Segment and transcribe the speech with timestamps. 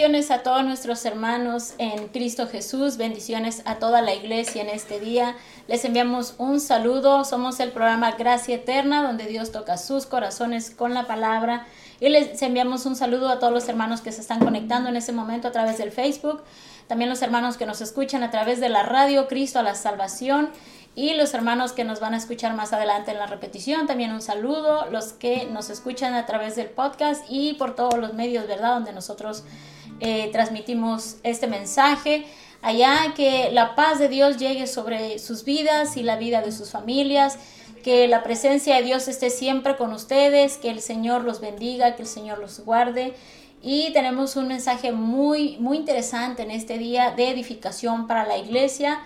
[0.00, 4.98] bendiciones a todos nuestros hermanos en Cristo Jesús, bendiciones a toda la iglesia en este
[4.98, 5.36] día.
[5.68, 10.94] Les enviamos un saludo, somos el programa Gracia Eterna, donde Dios toca sus corazones con
[10.94, 11.66] la palabra.
[12.00, 15.12] Y les enviamos un saludo a todos los hermanos que se están conectando en ese
[15.12, 16.42] momento a través del Facebook,
[16.86, 20.48] también los hermanos que nos escuchan a través de la radio Cristo a la Salvación
[20.94, 24.20] y los hermanos que nos van a escuchar más adelante en la repetición, también un
[24.20, 28.74] saludo, los que nos escuchan a través del podcast y por todos los medios, ¿verdad?
[28.74, 29.44] Donde nosotros
[30.00, 32.26] eh, transmitimos este mensaje.
[32.62, 36.70] Allá que la paz de Dios llegue sobre sus vidas y la vida de sus
[36.70, 37.38] familias,
[37.82, 42.02] que la presencia de Dios esté siempre con ustedes, que el Señor los bendiga, que
[42.02, 43.14] el Señor los guarde.
[43.62, 49.00] Y tenemos un mensaje muy, muy interesante en este día de edificación para la iglesia.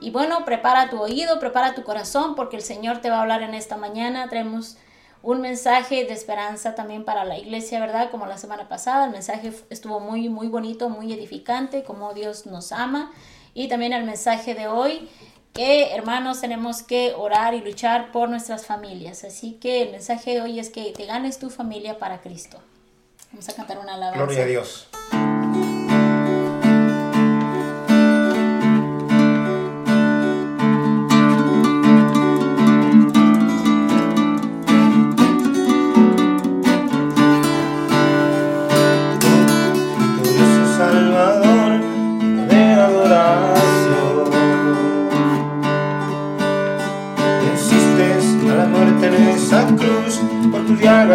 [0.00, 3.42] Y bueno, prepara tu oído, prepara tu corazón, porque el Señor te va a hablar
[3.42, 4.28] en esta mañana.
[4.28, 4.76] Traemos
[5.22, 8.10] un mensaje de esperanza también para la iglesia, ¿verdad?
[8.10, 12.72] Como la semana pasada, el mensaje estuvo muy, muy bonito, muy edificante, como Dios nos
[12.72, 13.12] ama.
[13.54, 15.08] Y también el mensaje de hoy,
[15.52, 19.24] que hermanos tenemos que orar y luchar por nuestras familias.
[19.24, 22.58] Así que el mensaje de hoy es que te ganes tu familia para Cristo.
[23.32, 24.24] Vamos a cantar una alabanza.
[24.24, 24.88] Gloria a Dios.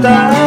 [0.00, 0.37] cantar.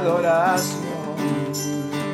[0.00, 0.80] Adoración.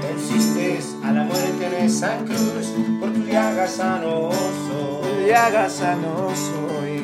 [0.02, 5.22] Venciste a la muerte en esa cruz, por tu llaga sano soy.
[5.22, 7.02] Tu llaga sano soy.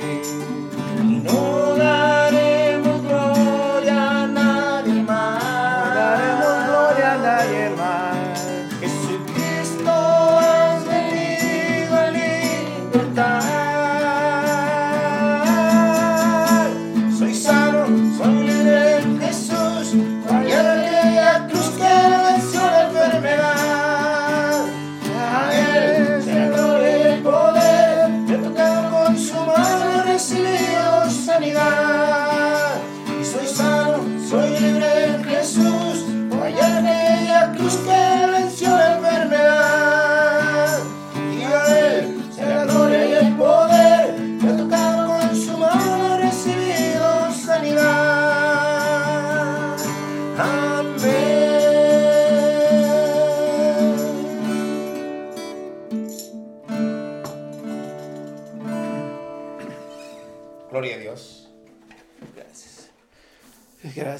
[1.03, 2.22] Y no daremos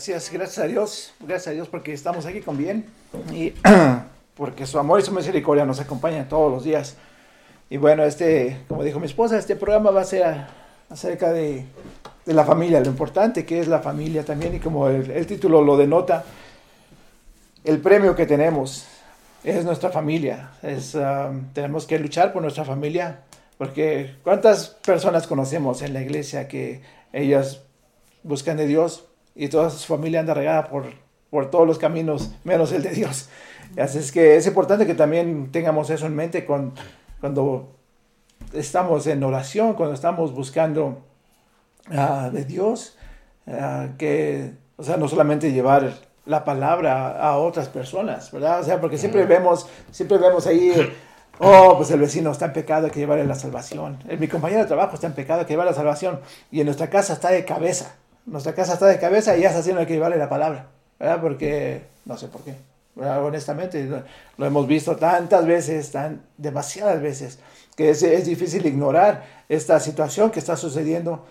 [0.05, 2.87] Gracias, gracias a Dios, gracias a Dios porque estamos aquí con bien
[3.33, 3.53] y
[4.37, 6.97] porque su amor y su misericordia nos acompañan todos los días.
[7.71, 10.45] Y bueno, este, como dijo mi esposa, este programa va a ser
[10.91, 11.67] acerca de,
[12.27, 16.25] la familia, lo importante que es la familia también y como el, título lo denota,
[17.63, 18.85] el premio que tenemos
[19.45, 20.51] es nuestra familia.
[20.65, 23.21] Um, tenemos que luchar por nuestra familia,
[23.57, 26.83] porque ¿cuántas personas conocemos en la iglesia que
[27.13, 27.61] ellas
[28.25, 29.05] buscan de Dios
[29.35, 30.85] y toda su familia anda regada por,
[31.31, 33.29] por todos los caminos, menos el de Dios?
[33.79, 36.75] Así es que es importante que también tengamos eso en mente con,
[37.21, 37.73] cuando
[38.53, 41.03] estamos en oración, cuando estamos buscando
[41.91, 42.97] uh, de Dios,
[43.47, 45.95] uh, que, o sea, no solamente llevar
[46.27, 48.61] la palabra a otras personas, ¿verdad?
[48.61, 50.73] O sea, porque siempre vemos, siempre vemos ahí,
[51.39, 53.99] oh, pues el vecino está en pecado, hay que llevarle la salvación.
[54.19, 56.21] Mi compañero de trabajo está en pecado, hay que llevarle la salvación.
[56.51, 57.97] Y en nuestra casa está de cabeza.
[58.27, 60.67] Nuestra casa está de cabeza y ya está haciendo hay que llevarle la palabra,
[60.99, 61.21] ¿verdad?
[61.21, 62.55] Porque, no sé por qué,
[62.97, 63.89] honestamente,
[64.37, 67.39] lo, hemos visto tantas veces, tan, demasiadas veces,
[67.77, 71.25] que es, es difícil ignorar esta situación que está sucediendo,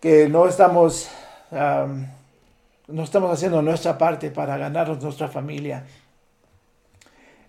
[0.00, 1.08] que no estamos...
[1.50, 2.06] Um,
[2.88, 5.84] no estamos haciendo nuestra parte para ganarnos nuestra familia.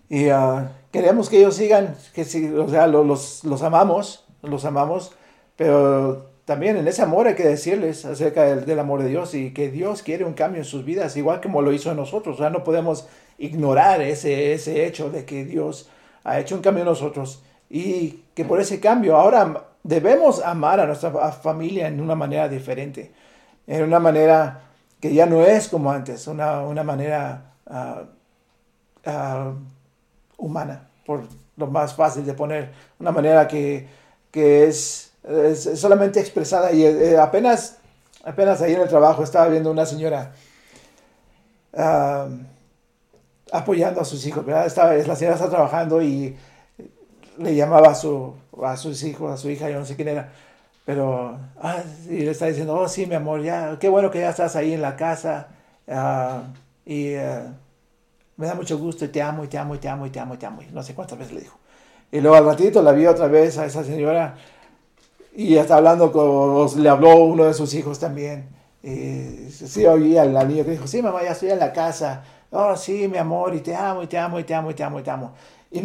[0.08, 2.22] Y uh, queremos que ellos sigan, que
[2.58, 5.12] o sea, los, los amamos, los amamos,
[5.56, 9.70] pero también en ese amor hay que decirles acerca del, amor de Dios y que
[9.70, 12.36] Dios quiere un cambio en sus vidas, igual como lo hizo en nosotros.
[12.36, 13.06] O sea, no podemos
[13.36, 15.90] ignorar ese, ese hecho de que Dios
[16.24, 20.86] ha hecho un cambio en nosotros y que por ese cambio ahora debemos amar a
[20.86, 23.12] nuestra familia en una manera diferente,
[23.66, 24.62] en una manera
[25.00, 29.54] que ya no es como antes, una, una manera uh, uh,
[30.38, 31.24] humana, por
[31.58, 33.86] lo más fácil de poner, una manera que,
[34.30, 37.78] que es, es, solamente expresada y eh, apenas,
[38.24, 40.32] apenas ahí en el trabajo estaba viendo una señora
[41.72, 42.30] uh,
[43.52, 44.66] apoyando a sus hijos, ¿verdad?
[44.66, 46.36] Estaba, la señora está trabajando y
[47.38, 50.32] le llamaba a, su, a sus hijos, a su hija, yo no sé quién era,
[50.84, 54.30] pero, ah, y le está diciendo, oh, sí, mi amor, ya, qué bueno que ya
[54.30, 55.48] estás ahí en la casa.
[55.86, 56.40] Uh,
[56.86, 57.52] y uh,
[58.38, 60.18] me da mucho gusto y te amo, y te amo, y te amo, y te
[60.18, 60.62] amo, y te amo.
[60.72, 61.58] no sé cuántas veces le dijo.
[62.10, 64.34] Y luego al ratito la vi otra vez a esa señora
[65.38, 68.48] y está hablando con, le habló uno de sus hijos también.
[68.82, 72.24] Sí, oía al niño que dijo, sí, mamá, ya estoy en la casa.
[72.50, 74.82] Oh, sí, mi amor, y te amo, y te amo, y te amo, y te
[74.82, 75.34] amo, y te amo.
[75.70, 75.80] Y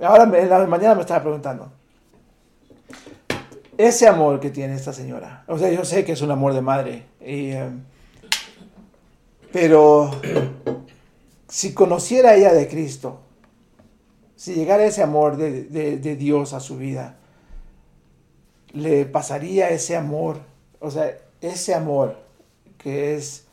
[0.00, 1.72] ahora en la mañana me estaba preguntando,
[3.76, 5.42] ese amor que tiene esta señora.
[5.48, 7.06] O sea, yo sé que es un amor de madre.
[7.20, 7.68] Eh,
[9.52, 10.12] pero
[11.48, 13.22] si conociera ella de Cristo,
[14.36, 17.16] si llegara ese amor de, de, Dios a su vida,
[18.74, 20.40] le pasaría ese amor,
[20.80, 22.16] o sea, ese amor
[22.76, 23.44] que es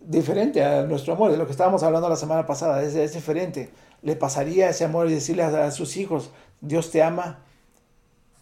[0.00, 3.70] diferente a nuestro amor, de lo que estábamos hablando la semana pasada, es, es diferente.
[4.02, 6.30] Le pasaría ese amor y decirle a sus hijos,
[6.60, 7.38] Dios te ama,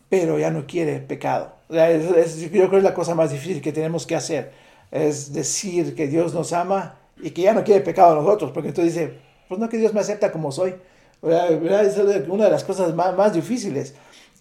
[0.08, 1.52] pero ya no quiere pecado.
[1.68, 4.52] yo creo que es la cosa más difícil que tenemos que hacer,
[4.90, 8.72] es decir que Dios nos ama y que ya no quiere pecado a nosotros, porque
[8.72, 9.10] tú dices,
[9.48, 10.74] pues no que Dios me acepta como soy.
[11.20, 11.98] Es
[12.28, 13.94] una de las cosas más difíciles.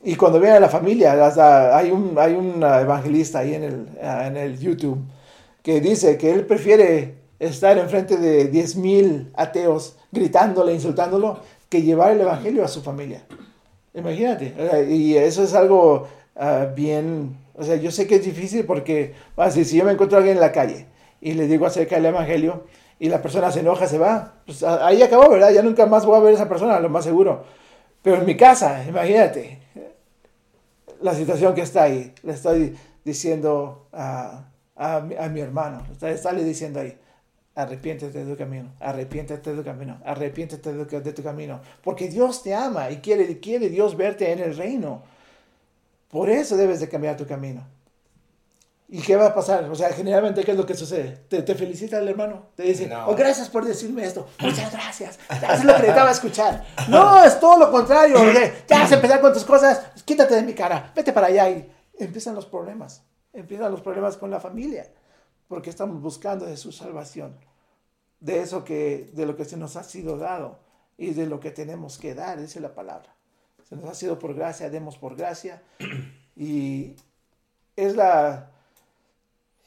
[0.04, 1.14] Y cuando viene la familia,
[1.76, 5.00] hay un, hay un evangelista ahí en el, en el YouTube
[5.64, 11.40] que dice que él prefiere estar enfrente de 10.000 ateos gritándole, insultándolo,
[11.70, 13.24] que llevar el evangelio a su familia.
[13.94, 14.54] Imagínate,
[14.90, 19.14] y eso es algo ah, bien, o sea, yo sé que es difícil porque,
[19.52, 20.86] si yo me encuentro a alguien en la calle
[21.20, 22.64] y le digo acerca del Evangelio
[23.00, 25.52] y la persona se enoja, se va, pues ahí acabó, ¿verdad?
[25.52, 27.44] Ya nunca más voy a ver a esa persona, lo más seguro.
[28.02, 29.60] Pero en mi casa, imagínate,
[31.02, 36.44] la situación que está ahí, le estoy diciendo a, a, a mi hermano, está, le
[36.44, 36.98] diciendo ahí,
[37.58, 41.60] Arrepiéntete de tu camino, arrepiéntete de tu camino, arrepiéntete de tu camino.
[41.84, 45.02] Porque Dios te ama y quiere, quiere Dios verte en el reino.
[46.12, 47.66] Por eso debes de cambiar tu camino.
[48.90, 49.66] ¿Y qué va a pasar?
[49.66, 51.26] O sea, generalmente, ¿qué es lo que sucede?
[51.28, 52.48] Te, te felicita el hermano.
[52.56, 54.28] Te dice, oh, gracias por decirme esto.
[54.40, 55.20] Muchas gracias.
[55.30, 56.66] Es lo que necesitaba escuchar.
[56.88, 58.18] No, es todo lo contrario.
[58.68, 59.82] Ya vas a empezar con tus cosas.
[60.06, 60.94] Quítate de mi cara.
[60.96, 61.50] Vete para allá.
[61.50, 63.04] Y empiezan los problemas.
[63.34, 64.88] Empiezan los problemas con la familia
[65.48, 67.38] porque estamos buscando de su salvación,
[68.20, 70.60] de eso que, de lo que se nos ha sido dado
[70.98, 73.16] y de lo que tenemos que dar, es la palabra.
[73.64, 75.62] Se nos ha sido por gracia, demos por gracia.
[76.36, 76.96] Y
[77.76, 78.52] es la,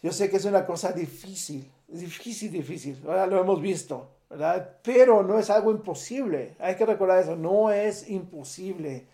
[0.02, 4.78] yo sé que es una cosa difícil, difícil, difícil, lo hemos visto, ¿verdad?
[4.82, 9.06] Pero no es algo imposible, hay que recordar eso, no es imposible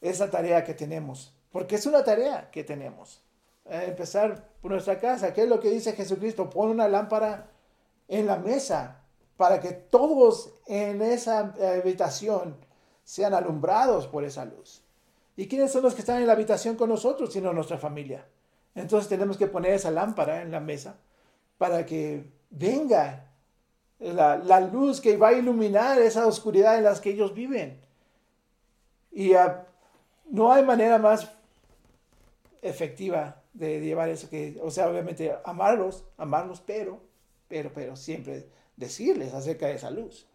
[0.00, 3.22] esa tarea que tenemos, porque es una tarea que tenemos
[3.64, 5.32] empezar por nuestra casa.
[5.32, 6.50] ¿Qué es lo que dice Jesucristo?
[6.50, 7.50] Pon una lámpara
[8.08, 9.02] en la mesa
[9.36, 12.56] para que todos en esa habitación
[13.04, 14.82] sean alumbrados por esa luz.
[15.36, 18.26] ¿Y quiénes son los que están en la habitación con nosotros, sino nuestra familia?
[18.74, 20.96] Entonces tenemos que poner esa lámpara en la mesa
[21.58, 23.26] para que venga
[23.98, 27.80] la, la luz que va a iluminar esa oscuridad en la que ellos viven.
[29.10, 29.66] Y ah,
[30.30, 31.30] no hay manera más
[32.62, 37.00] efectiva de llevar eso que, o sea, obviamente amarlos, amarlos, pero,
[37.48, 40.26] pero, pero siempre decirles acerca de esa luz.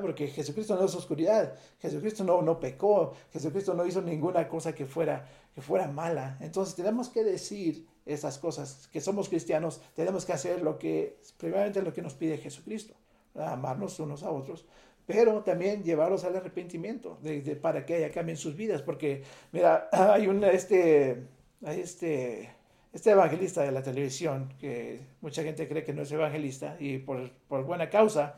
[0.00, 4.86] Porque Jesucristo no es oscuridad, Jesucristo no, no pecó, Jesucristo no hizo ninguna cosa que
[4.86, 6.36] fuera, que fuera mala.
[6.40, 11.82] Entonces tenemos que decir esas cosas, que somos cristianos, tenemos que hacer lo que, primeramente
[11.82, 12.94] lo que nos pide Jesucristo,
[13.34, 14.66] amarnos unos a otros,
[15.06, 17.18] pero también llevarlos al arrepentimiento,
[17.60, 21.26] para que haya cambien sus vidas, porque, mira, hay un, este,
[21.64, 22.50] hay este,
[22.92, 27.30] este evangelista de la televisión, que mucha gente cree que no es evangelista, y por,
[27.48, 28.36] por buena causa,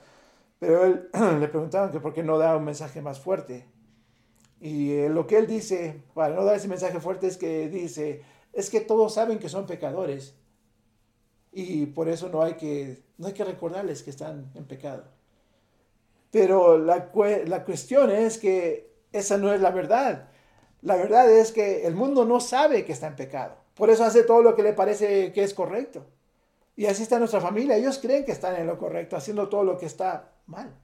[0.59, 0.87] pero
[1.40, 3.66] le preguntaban que por qué no da un mensaje más fuerte.
[4.64, 8.23] Y eh, lo que él dice, para no dar ese mensaje fuerte, es que dice,
[8.54, 10.37] es que todos saben que son pecadores.
[11.52, 15.04] Y por eso no hay que, no hay que recordarles que están en pecado.
[16.30, 17.11] Pero la,
[17.44, 20.30] la cuestión es que esa no es la verdad.
[20.80, 23.56] La verdad es que el mundo no sabe que está en pecado.
[23.75, 26.06] Por eso hace todo lo que le parece que es correcto.
[26.75, 27.76] Y así está nuestra familia.
[27.76, 30.75] Ellos creen que están en lo correcto, haciendo todo lo que está mal.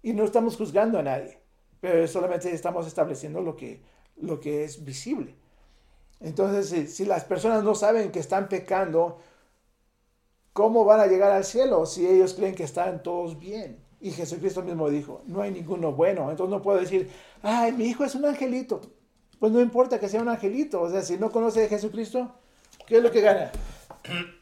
[0.00, 1.39] Y no estamos juzgando a nadie,
[1.80, 3.80] pero solamente estamos estableciendo lo que,
[4.20, 5.34] lo que es visible.
[6.20, 9.18] Entonces, si, las personas no saben que están pecando,
[10.52, 13.78] ¿cómo van a llegar al cielo si ellos creen que están todos bien?
[14.02, 16.30] Y Jesucristo mismo dijo, no hay ninguno bueno.
[16.30, 17.10] Entonces no puedo decir,
[17.42, 18.80] ay, mi hijo es un angelito.
[19.38, 20.82] Pues no importa que sea un angelito.
[20.82, 22.34] O sea, si no conoce a Jesucristo,
[22.86, 23.50] ¿qué es lo que gana?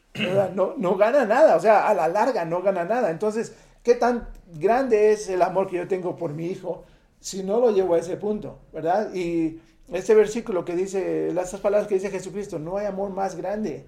[0.53, 1.55] No, no gana nada.
[1.55, 3.09] O sea, a la larga no gana nada.
[3.11, 3.53] Entonces,
[3.83, 6.83] ¿qué tan grande es el amor que yo tengo por mi hijo
[7.19, 8.59] si no lo llevo a ese punto?
[8.71, 9.13] ¿Verdad?
[9.13, 9.59] Y
[9.91, 13.85] este versículo que dice, las palabras que dice Jesucristo, no hay amor más grande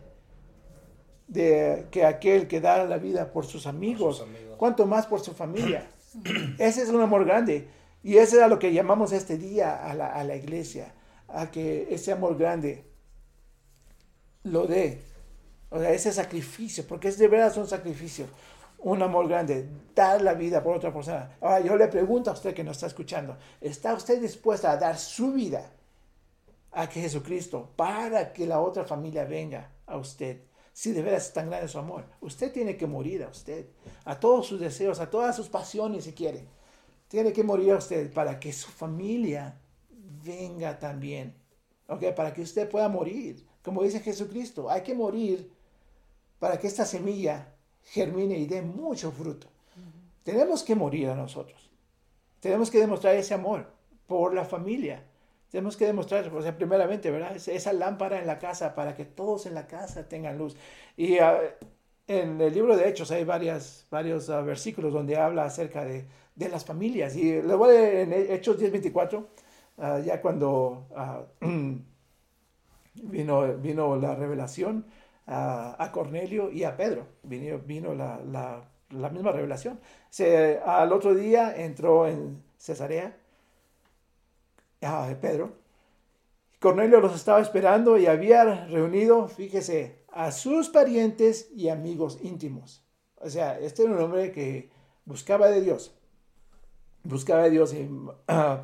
[1.28, 4.26] de, que aquel que da la vida por sus amigos,
[4.58, 5.90] cuanto más por su familia.
[6.58, 7.68] Ese es un amor grande.
[8.04, 10.92] Y ese es a lo que llamamos este día a la, a la iglesia,
[11.28, 12.84] a que ese amor grande
[14.44, 15.04] lo dé.
[15.70, 18.26] O sea, ese sacrificio, porque es de verdad un sacrificio
[18.82, 21.38] un amor grande, dar la vida por otra persona.
[21.42, 24.98] Ahora yo le pregunto a usted que nos está escuchando, ¿está usted dispuesta a dar
[24.98, 25.72] su vida
[26.72, 30.42] a Jesucristo para que la otra familia venga a usted?
[30.74, 33.68] Si de veras es tan grande su amor, usted tiene que morir a usted,
[34.06, 36.48] a todos sus deseos, a todas sus pasiones si quiere.
[37.08, 39.60] Tiene que morir a usted para que su familia
[40.24, 41.36] venga también.
[41.88, 42.14] ¿Ok?
[42.16, 43.46] Para que usted pueda morir.
[43.62, 45.52] Como dice Jesucristo, hay que morir
[46.40, 47.54] para que esta semilla
[47.86, 49.48] germine y dé mucho fruto.
[50.24, 51.70] Tenemos que morir a nosotros.
[52.40, 53.68] Tenemos que demostrar ese amor
[54.08, 55.04] por la familia.
[55.52, 57.36] Tenemos que demostrar, o sea, primeramente, ¿verdad?
[57.36, 60.56] Esa lámpara en la casa para que todos en la casa tengan luz.
[60.96, 61.40] Y ah,
[62.08, 66.50] en el libro de Hechos hay varias, varios ah, versículos donde habla acerca de, de,
[66.50, 67.16] las familias.
[67.16, 69.26] Y lo voy a leer en Hechos 10:24,
[69.78, 70.88] uh, ya cuando
[72.94, 74.86] vino, vino la revelación
[75.28, 77.08] a, Cornelio y a Pedro.
[77.24, 78.20] Vino, la,
[78.90, 79.80] la, misma revelación.
[80.66, 83.18] Al otro día entró en Cesarea
[84.82, 85.54] a Pedro.
[86.60, 92.86] Cornelio los estaba esperando y había reunido, fíjese, a sus parientes y amigos íntimos.
[93.18, 94.70] O sea, este era un hombre que
[95.06, 95.96] buscaba de Dios.
[97.04, 97.90] Buscaba de Dios y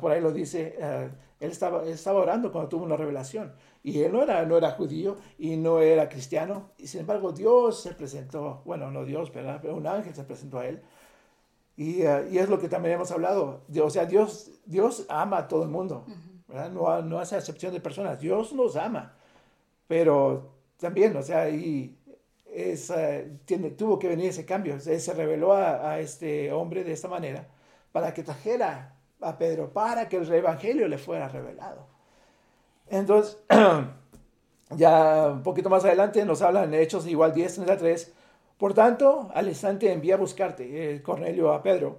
[0.00, 1.10] por ahí lo dice, eh,
[1.40, 3.54] él, estaba, él estaba orando cuando tuvo una revelación.
[3.82, 6.70] Y él no era, no era judío y no era cristiano.
[6.78, 10.66] Y sin embargo Dios se presentó, bueno, no Dios, pero un ángel se presentó a
[10.66, 10.82] él.
[11.76, 13.62] Y, uh, y, es lo que también hemos hablado.
[13.80, 16.04] O sea, Dios, Dios ama a todo el mundo.
[16.48, 16.70] ¿verdad?
[16.72, 18.18] No, no hace excepción de personas.
[18.18, 19.14] Dios nos ama.
[19.86, 21.96] Pero también, o sea, y
[22.46, 24.80] es, uh, tiene, tuvo que venir ese cambio.
[24.80, 27.46] Se, se reveló a, a, este hombre de esta manera
[27.92, 31.86] para que trajera a Pedro, para que el evangelio le fuera revelado.
[32.90, 33.38] Entonces,
[34.76, 38.12] ya un poquito más adelante nos hablan en Hechos igual 10, 33.
[38.58, 39.52] Por tanto, al
[39.82, 41.98] envía a buscarte, eh, Cornelio, a Pedro,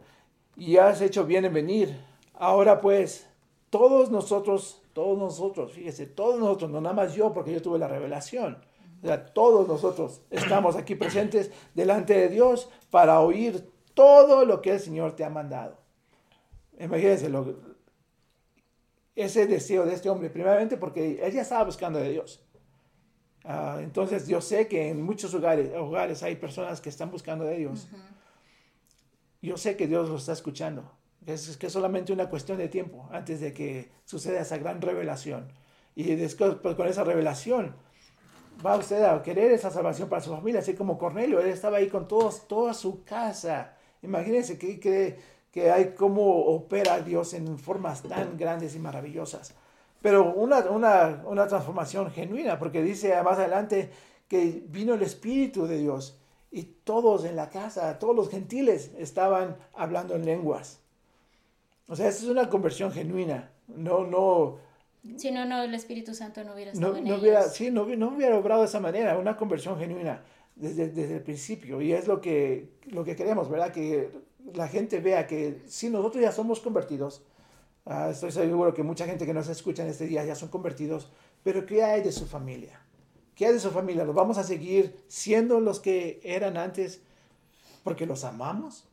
[0.57, 1.97] y has hecho bien en venir.
[2.33, 3.27] Ahora pues,
[3.69, 7.87] todos nosotros, todos nosotros, fíjese, todos nosotros, no nada más yo, porque yo tuve la
[7.87, 8.57] revelación.
[9.01, 14.79] O todos nosotros estamos aquí presentes delante de Dios para oír todo lo que el
[14.81, 15.77] Señor te ha mandado.
[16.77, 17.55] Imagínense lo,
[19.23, 22.43] ese deseo de este hombre, primeramente porque él ya estaba buscando de Dios.
[23.43, 27.57] Uh, entonces yo sé que en muchos hogares, hogares hay personas que están buscando de
[27.57, 27.87] Dios.
[29.41, 30.91] Yo sé que Dios lo está escuchando.
[31.25, 35.51] Es que es solamente una cuestión de tiempo antes de que suceda esa gran revelación.
[35.95, 37.75] Y después, pues, con esa revelación,
[38.65, 41.87] va usted a querer esa salvación para su familia, así como Cornelio, él estaba ahí
[41.87, 43.75] con todos, toda su casa.
[44.01, 45.17] Imagínense que, que,
[45.51, 49.53] que hay cómo opera Dios en formas tan grandes y maravillosas.
[50.01, 53.89] Pero una, una, una transformación genuina, porque dice más adelante
[54.27, 56.19] que vino el Espíritu de Dios
[56.51, 60.79] y todos en la casa, todos los gentiles estaban hablando en lenguas.
[61.87, 63.51] O sea, esa es una conversión genuina.
[63.67, 64.57] No, no.
[65.17, 67.85] Si no, no, el Espíritu Santo no hubiera estado no, en no hubiera, Sí, no,
[67.85, 70.23] no, hubiera obrado de esa manera, una conversión genuina
[70.55, 71.81] desde, desde el principio.
[71.81, 73.71] Y es lo que, lo que queremos, ¿verdad?
[73.71, 74.11] Que
[74.53, 77.23] la gente vea que si nosotros ya somos convertidos,
[77.85, 81.11] ah, estoy seguro que mucha gente que nos escucha en este día ya son convertidos,
[81.43, 82.81] pero ¿qué hay de su familia?
[83.35, 84.03] ¿Qué hay de su familia?
[84.03, 87.01] ¿Los vamos a seguir siendo los que eran antes
[87.83, 88.85] porque los amamos?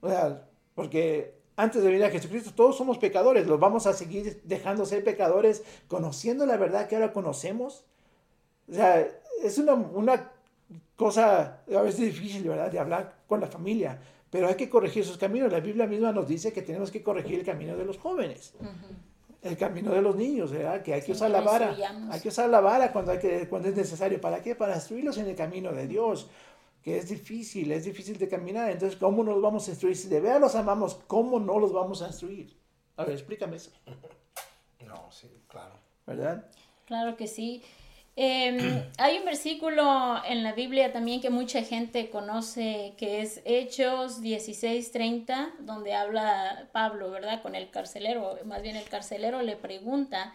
[0.00, 4.40] O sea, porque antes de venir a Jesucristo todos somos pecadores, los vamos a seguir
[4.44, 7.84] dejando ser pecadores, conociendo la verdad que ahora conocemos.
[8.70, 9.06] O sea,
[9.42, 10.30] es una, una
[10.96, 14.00] cosa a veces difícil, ¿verdad?, de hablar con la familia,
[14.32, 15.52] pero hay que corregir sus caminos.
[15.52, 18.54] La Biblia misma nos dice que tenemos que corregir el camino de los jóvenes
[19.42, 20.82] el camino de los niños, ¿verdad?
[20.82, 21.76] Que hay que usar la vara.
[22.10, 24.20] Hay que usar la vara cuando, hay que, cuando es necesario.
[24.20, 24.54] ¿Para qué?
[24.54, 26.28] Para instruirlos en el camino de Dios,
[26.82, 28.70] que es difícil, es difícil de caminar.
[28.70, 29.96] Entonces, ¿cómo nos vamos a instruir?
[29.96, 32.56] Si de verdad los amamos, ¿cómo no los vamos a instruir?
[32.96, 33.72] A ver, explícame eso.
[34.86, 35.74] No, sí, claro.
[36.06, 36.46] ¿Verdad?
[36.86, 37.64] Claro que sí.
[38.16, 44.20] Em, hay un versículo en la Biblia también que mucha gente conoce, que es Hechos
[44.20, 47.42] 16:30, donde habla Pablo, ¿verdad?
[47.42, 50.34] Con el carcelero, más bien el carcelero le pregunta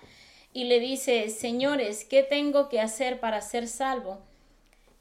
[0.53, 4.19] y le dice, señores, ¿qué tengo que hacer para ser salvo?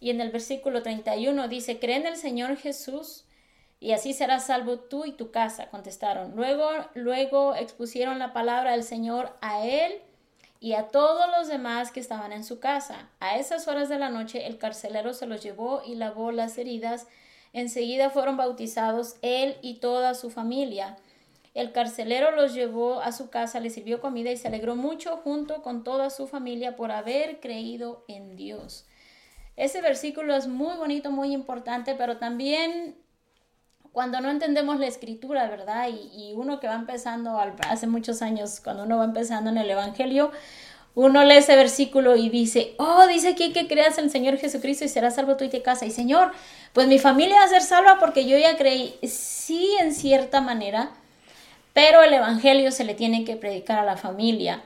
[0.00, 3.24] Y en el versículo 31 dice, cree en el Señor Jesús
[3.80, 6.36] y así serás salvo tú y tu casa, contestaron.
[6.36, 10.00] Luego, luego expusieron la palabra del Señor a él
[10.60, 13.08] y a todos los demás que estaban en su casa.
[13.20, 17.06] A esas horas de la noche el carcelero se los llevó y lavó las heridas.
[17.52, 20.96] Enseguida fueron bautizados él y toda su familia.
[21.54, 25.62] El carcelero los llevó a su casa, le sirvió comida y se alegró mucho junto
[25.62, 28.86] con toda su familia por haber creído en Dios.
[29.56, 32.96] Ese versículo es muy bonito, muy importante, pero también
[33.96, 35.88] cuando no entendemos la escritura, ¿verdad?
[35.88, 40.32] Y, uno que va empezando hace muchos años, cuando uno va empezando en el Evangelio,
[40.94, 44.84] uno lee ese versículo y dice, oh, dice aquí que creas en el Señor Jesucristo
[44.84, 45.86] y serás salvo tú y te casa.
[45.86, 46.32] Y Señor,
[46.74, 50.90] pues mi familia va a ser salva porque yo ya creí, sí, en cierta manera,
[51.72, 54.60] pero el Evangelio se le tiene que predicar a la familia.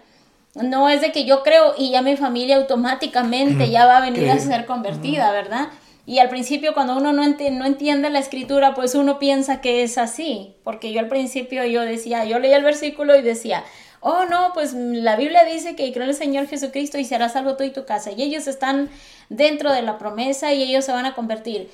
[0.57, 4.29] No es de que yo creo y ya mi familia automáticamente ya va a venir
[4.29, 5.69] a ser convertida, ¿verdad?
[6.11, 9.97] Y al principio cuando uno no, no entiende la escritura, pues uno piensa que es
[9.97, 13.63] así, porque yo al principio yo decía, yo leía el versículo y decía,
[14.01, 17.57] oh no, pues la Biblia dice que creo en el Señor Jesucristo y será salvo
[17.57, 18.11] tú y tu casa.
[18.11, 18.91] Y ellos están
[19.29, 21.71] dentro de la promesa y ellos se van a convertir.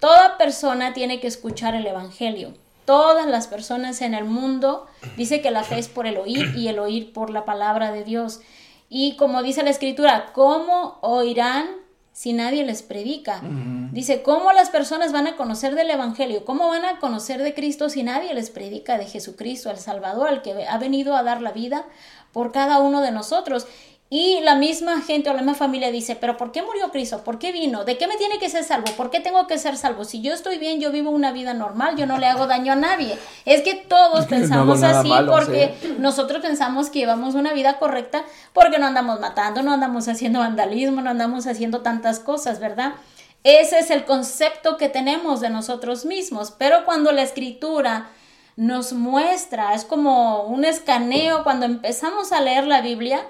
[0.00, 2.54] Toda persona tiene que escuchar el Evangelio.
[2.86, 4.86] Todas las personas en el mundo
[5.18, 8.02] dice que la fe es por el oír y el oír por la palabra de
[8.02, 8.40] Dios.
[8.88, 11.83] Y como dice la escritura, ¿cómo oirán
[12.14, 13.42] si nadie les predica.
[13.90, 16.44] Dice, ¿cómo las personas van a conocer del Evangelio?
[16.44, 20.40] ¿Cómo van a conocer de Cristo si nadie les predica de Jesucristo, el Salvador, al
[20.40, 21.84] que ha venido a dar la vida
[22.32, 23.66] por cada uno de nosotros?
[24.10, 27.24] Y la misma gente o la misma familia dice, pero ¿por qué murió Cristo?
[27.24, 27.84] ¿Por qué vino?
[27.84, 28.92] ¿De qué me tiene que ser salvo?
[28.96, 30.04] ¿Por qué tengo que ser salvo?
[30.04, 32.76] Si yo estoy bien, yo vivo una vida normal, yo no le hago daño a
[32.76, 33.18] nadie.
[33.44, 38.86] Es que todos pensamos así porque nosotros pensamos que llevamos una vida correcta porque no
[38.86, 42.94] andamos matando, no andamos haciendo vandalismo, no andamos haciendo tantas cosas, ¿verdad?
[43.42, 48.08] Ese es el concepto que tenemos de nosotros mismos, pero cuando la escritura
[48.56, 53.26] nos muestra, es como un escaneo, cuando empezamos a leer la Biblia,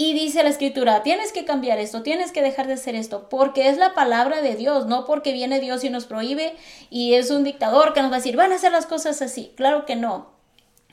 [0.00, 3.68] y dice la escritura, tienes que cambiar esto, tienes que dejar de hacer esto, porque
[3.68, 6.56] es la palabra de Dios, no porque viene Dios y nos prohíbe
[6.88, 9.52] y es un dictador que nos va a decir, van a hacer las cosas así.
[9.56, 10.30] Claro que no.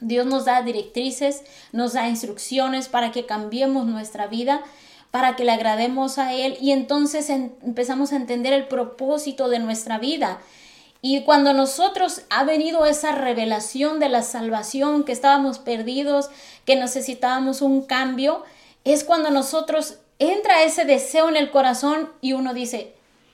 [0.01, 4.61] Dios nos da directrices, nos da instrucciones para que cambiemos nuestra vida,
[5.09, 9.99] para que le agrademos a Él y entonces empezamos a entender el propósito de nuestra
[9.99, 10.41] vida.
[11.01, 16.29] Y cuando nosotros ha venido esa revelación de la salvación, que estábamos perdidos,
[16.65, 18.43] que necesitábamos un cambio,
[18.93, 22.93] es cuando nosotros entra ese deseo en el corazón y uno dice,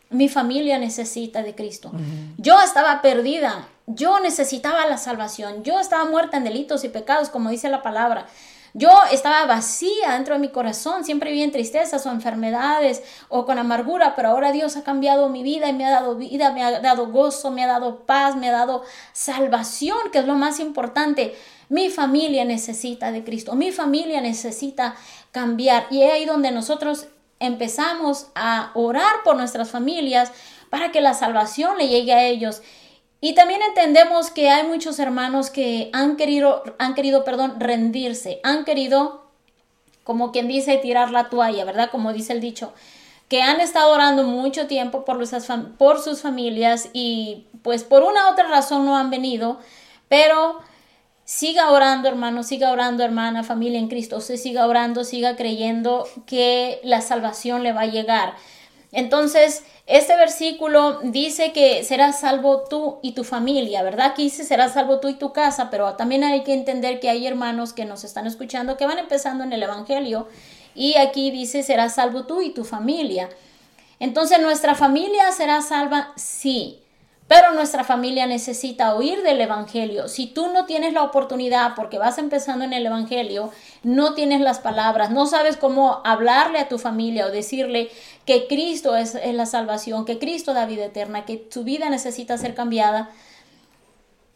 [0.10, 1.92] mi familia necesita de Cristo.
[2.38, 7.50] Yo estaba perdida, yo necesitaba la salvación, yo estaba muerta en delitos y pecados, como
[7.50, 8.28] dice la palabra.
[8.76, 13.60] Yo estaba vacía dentro de mi corazón, siempre vivía en tristezas o enfermedades o con
[13.60, 16.80] amargura, pero ahora Dios ha cambiado mi vida y me ha dado vida, me ha
[16.80, 21.36] dado gozo, me ha dado paz, me ha dado salvación, que es lo más importante.
[21.74, 24.94] Mi familia necesita de Cristo, mi familia necesita
[25.32, 25.88] cambiar.
[25.90, 27.08] Y es ahí donde nosotros
[27.40, 30.32] empezamos a orar por nuestras familias
[30.70, 32.62] para que la salvación le llegue a ellos.
[33.22, 38.66] Y también entendemos que hay muchos hermanos que han querido, han querido, perdón, rendirse, han
[38.66, 39.24] querido,
[40.04, 41.90] como quien dice, tirar la toalla, ¿verdad?
[41.90, 42.72] Como dice el dicho,
[43.30, 45.18] que han estado orando mucho tiempo por,
[45.80, 49.58] por sus familias y pues por una u otra razón no han venido,
[50.08, 50.62] pero
[51.26, 56.80] siga orando, hermano, siga orando, hermana, familia en Cristo, usted siga orando, siga creyendo que
[56.84, 58.36] la salvación le va a llegar.
[58.92, 64.12] Entonces, este versículo dice que serás salvo tú y tu familia, ¿verdad?
[64.12, 67.26] Aquí dice serás salvo tú y tu casa, pero también hay que entender que hay
[67.26, 70.28] hermanos que nos están escuchando que van empezando en el Evangelio
[70.76, 73.30] y aquí dice serás salvo tú y tu familia.
[74.00, 76.14] Entonces, ¿nuestra familia será salva?
[76.16, 76.83] Sí.
[77.28, 80.08] Pero nuestra familia necesita oír del Evangelio.
[80.08, 84.60] Si tú no tienes la oportunidad porque vas empezando en el Evangelio, no tienes las
[84.60, 87.90] palabras, no sabes cómo hablarle a tu familia o decirle
[88.26, 92.56] que Cristo es, la salvación, que Cristo da vida eterna, que tu vida necesita ser
[92.56, 93.10] cambiada,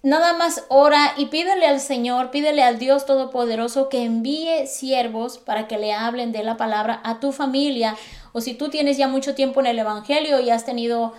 [0.01, 5.67] nada más ora y pídele al Señor, pídele al Dios Todopoderoso que envíe siervos para
[5.67, 7.97] que le hablen de la palabra a tu familia.
[8.31, 11.13] O si tú tienes ya mucho tiempo en el Evangelio y has tenido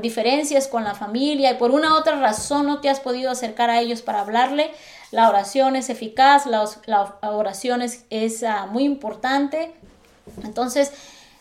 [0.00, 3.68] diferencias con la familia y por una u otra razón no te has podido acercar
[3.68, 4.70] a ellos para hablarle,
[5.10, 6.64] la oración es eficaz, la,
[7.22, 9.72] oración es, ah, muy importante.
[10.44, 10.92] Entonces,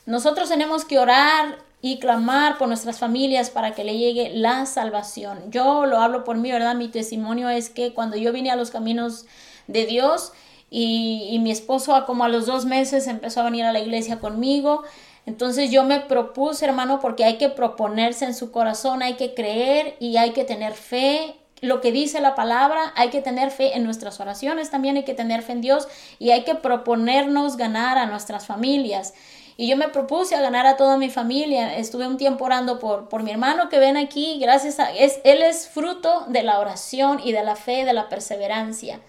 [0.06, 5.52] nosotros tenemos que orar y clamar por nuestras familias para que le llegue la salvación.
[5.52, 6.76] Yo lo hablo por mí, ¿verdad?
[6.76, 9.26] Mi testimonio es que cuando yo vine a los caminos
[9.68, 10.32] de Dios
[10.70, 14.20] y, y mi esposo como a los dos meses empezó a venir a la iglesia
[14.20, 14.84] conmigo,
[15.26, 19.96] entonces yo me propuse, hermano, porque hay que proponerse en su corazón, hay que creer
[20.00, 21.36] y hay que tener fe.
[21.62, 25.16] Lo que dice la palabra, hay que tener fe en nuestras oraciones, también hay que
[25.16, 25.88] tener fe en Dios
[26.20, 29.14] y hay que proponernos ganar a nuestras familias.
[29.58, 31.78] Y yo me propuse a ganar a toda mi familia.
[31.78, 34.38] Estuve un tiempo orando por, por mi hermano que ven aquí.
[34.40, 38.10] Gracias a es, él es fruto de la oración y de la fe, de la
[38.10, 39.00] perseverancia.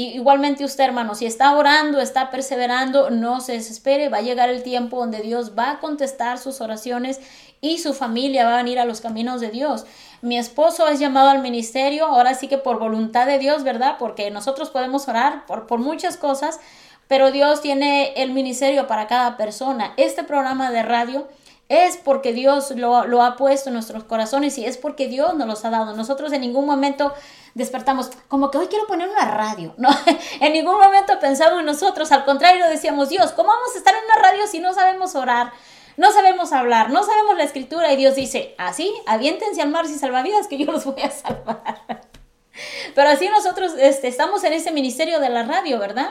[0.00, 4.62] Igualmente usted, hermano, si está orando, está perseverando, no se desespere, va a llegar el
[4.62, 7.20] tiempo donde Dios va a contestar sus oraciones
[7.60, 9.86] y su familia va a venir a los caminos de Dios.
[10.22, 13.96] Mi esposo es llamado al ministerio, ahora sí que por voluntad de Dios, ¿verdad?
[13.98, 16.60] Porque nosotros podemos orar por, por muchas cosas,
[17.08, 19.94] pero Dios tiene el ministerio para cada persona.
[19.96, 21.26] Este programa de radio
[21.68, 25.46] es porque Dios lo, lo, ha puesto en nuestros corazones y es porque Dios nos
[25.46, 25.94] los ha dado.
[25.94, 27.12] Nosotros en ningún momento
[27.54, 29.90] despertamos como que hoy quiero poner una radio, ¿no?
[30.40, 34.04] en ningún momento pensamos en nosotros, al contrario decíamos, Dios, ¿cómo vamos a estar en
[34.04, 35.52] una radio si no sabemos orar?
[35.98, 39.98] No sabemos hablar, no sabemos la escritura y Dios dice, así, aviéntense al mar sin
[39.98, 42.02] salvavidas que yo los voy a salvar.
[42.94, 46.10] Pero así nosotros este, estamos en ese ministerio de la radio, ¿verdad?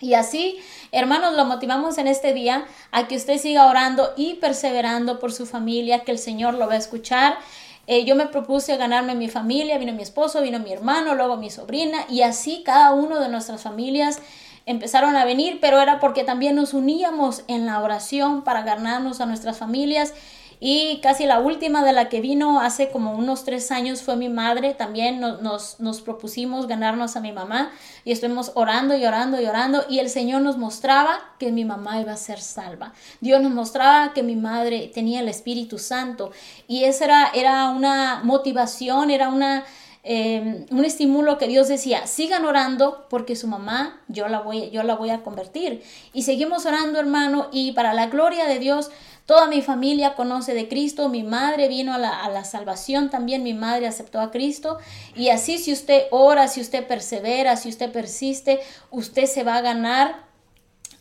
[0.00, 0.58] Y así,
[0.92, 5.46] hermanos, lo motivamos en este día a que usted siga orando y perseverando por su
[5.46, 7.38] familia, que el Señor lo va a escuchar.
[7.86, 11.50] Eh, yo me propuse ganarme mi familia, vino mi esposo, vino mi hermano, luego mi
[11.50, 14.20] sobrina y así cada uno de nuestras familias
[14.66, 19.26] empezaron a venir, pero era porque también nos uníamos en la oración para ganarnos a
[19.26, 20.12] nuestras familias
[20.60, 24.28] y casi la última de la que vino hace como unos tres años fue mi
[24.28, 24.74] madre.
[24.74, 27.70] También nos, nos, propusimos ganarnos a mi mamá
[28.04, 29.84] y estuvimos orando y orando y orando.
[29.88, 32.92] Y el Señor nos mostraba que mi mamá iba a ser salva.
[33.20, 36.32] Dios nos mostraba que mi madre tenía el Espíritu Santo.
[36.66, 39.64] Y esa era, era una motivación, era una...
[40.04, 44.82] Em, un estímulo que Dios decía, sigan orando porque su mamá yo la voy, yo
[44.82, 45.82] la voy a convertir.
[46.14, 48.90] Y seguimos orando, hermano, y para la gloria de Dios,
[49.28, 53.86] Toda mi familia conoce de Cristo, mi madre vino a la, salvación también, mi madre
[53.86, 54.78] aceptó a Cristo.
[55.14, 58.58] Y así si usted ora, si usted persevera, si usted persiste,
[58.90, 60.24] usted se va a ganar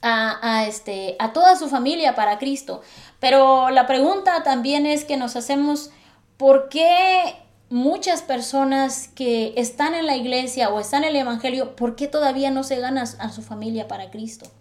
[0.02, 2.82] a, este, a toda su familia para Cristo.
[3.22, 5.92] Pero la pregunta también es que nos hacemos,
[6.36, 7.34] ¿por qué
[7.70, 12.52] muchas personas que están en la iglesia o están en el Evangelio, ¿por qué todavía
[12.52, 14.52] no se ganan a su familia para Cristo?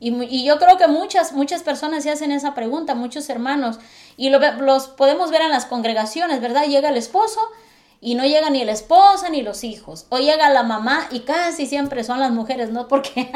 [0.00, 3.78] Y, yo creo que muchas, muchas personas se hacen esa pregunta, muchos hermanos,
[4.16, 6.64] y lo, los podemos ver en las congregaciones, ¿verdad?
[6.64, 7.40] Llega el esposo
[8.04, 10.04] y no llega ni la esposa ni los hijos.
[10.10, 12.86] O llega la mamá y casi siempre son las mujeres, ¿no?
[12.94, 13.32] Porque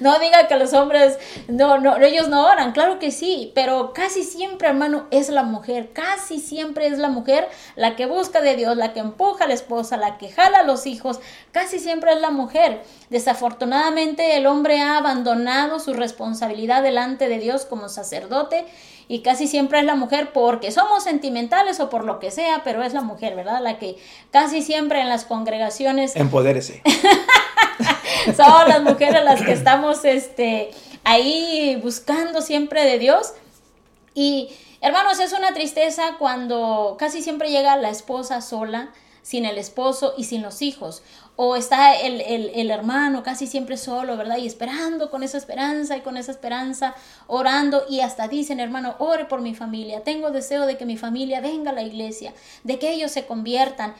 [0.00, 1.18] no diga que los hombres,
[1.48, 5.92] no, no, ellos no oran, claro que sí, pero casi siempre, hermano, es la mujer,
[5.92, 9.54] casi siempre es la mujer la que busca de Dios, la que empuja a la
[9.54, 11.20] esposa, la que jala a los hijos,
[11.52, 12.82] casi siempre es la mujer.
[13.10, 18.64] Desafortunadamente el hombre ha abandonado su responsabilidad delante de Dios como sacerdote
[19.08, 22.82] y casi siempre es la mujer porque somos sentimentales o por lo que sea, pero
[22.82, 23.60] es la mujer, ¿verdad?
[23.60, 23.96] La que
[24.30, 26.16] casi siempre en las congregaciones...
[26.16, 26.82] Empodérese.
[28.36, 30.70] son las mujeres las que estamos este,
[31.04, 33.34] ahí buscando siempre de Dios.
[34.14, 38.90] Y hermanos, es una tristeza cuando casi siempre llega la esposa sola
[39.22, 41.02] sin el esposo y sin los hijos.
[41.36, 44.36] O está el, el, hermano casi siempre solo, ¿verdad?
[44.36, 46.94] Y esperando con esa esperanza y con esa esperanza,
[47.26, 50.04] orando y hasta dicen, hermano, ore por mi familia.
[50.04, 53.94] Tengo deseo de que mi familia venga a la iglesia, de que ellos se conviertan.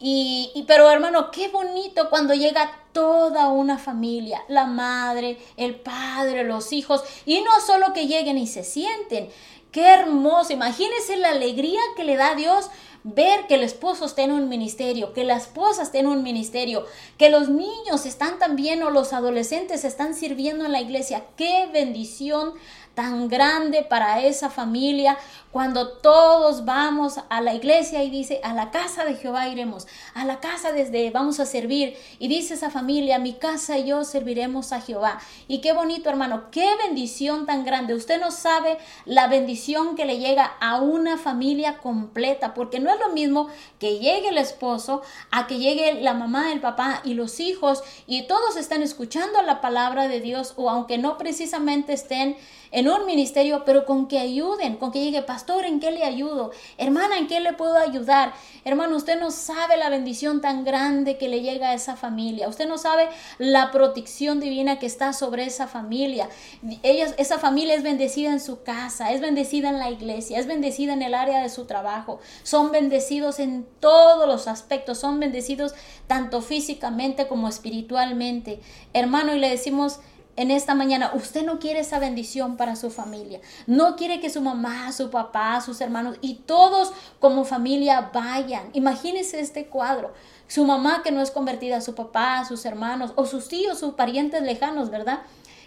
[0.00, 6.42] Y, y, pero hermano, qué bonito cuando llega toda una familia, la madre, el padre,
[6.42, 9.28] los hijos, y no solo que lleguen y se sienten,
[9.72, 12.70] qué hermoso, imagínense la alegría que le da Dios
[13.04, 16.84] ver que el esposo está en un ministerio, que la esposa está en un ministerio,
[17.16, 21.24] que los niños están también o los adolescentes están sirviendo en la iglesia.
[21.36, 22.52] Qué bendición
[23.00, 25.16] tan grande para esa familia
[25.50, 30.24] cuando todos vamos a la iglesia y dice, a la casa de Jehová iremos, a
[30.24, 31.96] la casa desde vamos a servir.
[32.20, 35.18] Y dice esa familia, mi casa y yo serviremos a Jehová.
[35.48, 37.94] Y qué bonito hermano, qué bendición tan grande.
[37.94, 43.00] Usted no sabe la bendición que le llega a una familia completa, porque no es
[43.00, 43.48] lo mismo
[43.80, 48.26] que llegue el esposo a que llegue la mamá, el papá y los hijos y
[48.28, 52.36] todos están escuchando la palabra de Dios o aunque no precisamente estén
[52.72, 56.50] en un ministerio, pero con que ayuden, con que llegue, pastor, ¿en qué le ayudo?
[56.78, 58.32] Hermana, ¿en qué le puedo ayudar?
[58.64, 62.48] Hermano, usted no sabe la bendición tan grande que le llega a esa familia.
[62.48, 66.28] Usted no sabe la protección divina que está sobre esa familia.
[66.82, 71.02] Esa familia es bendecida en su casa, es bendecida en la iglesia, es bendecida en
[71.02, 72.20] el área de su trabajo.
[72.42, 75.74] Son bendecidos en todos los aspectos, son bendecidos
[76.06, 78.60] tanto físicamente como espiritualmente.
[78.92, 80.00] Hermano, y le decimos,
[80.36, 83.40] en esta mañana, usted no quiere esa bendición para su familia.
[83.66, 88.70] No quiere que su mamá, su papá, sus hermanos y todos como familia vayan.
[88.72, 90.12] Imagínese este cuadro.
[90.46, 94.42] Su mamá que no es convertida, su papá, sus hermanos o sus tíos, sus parientes
[94.42, 95.20] lejanos, ¿verdad?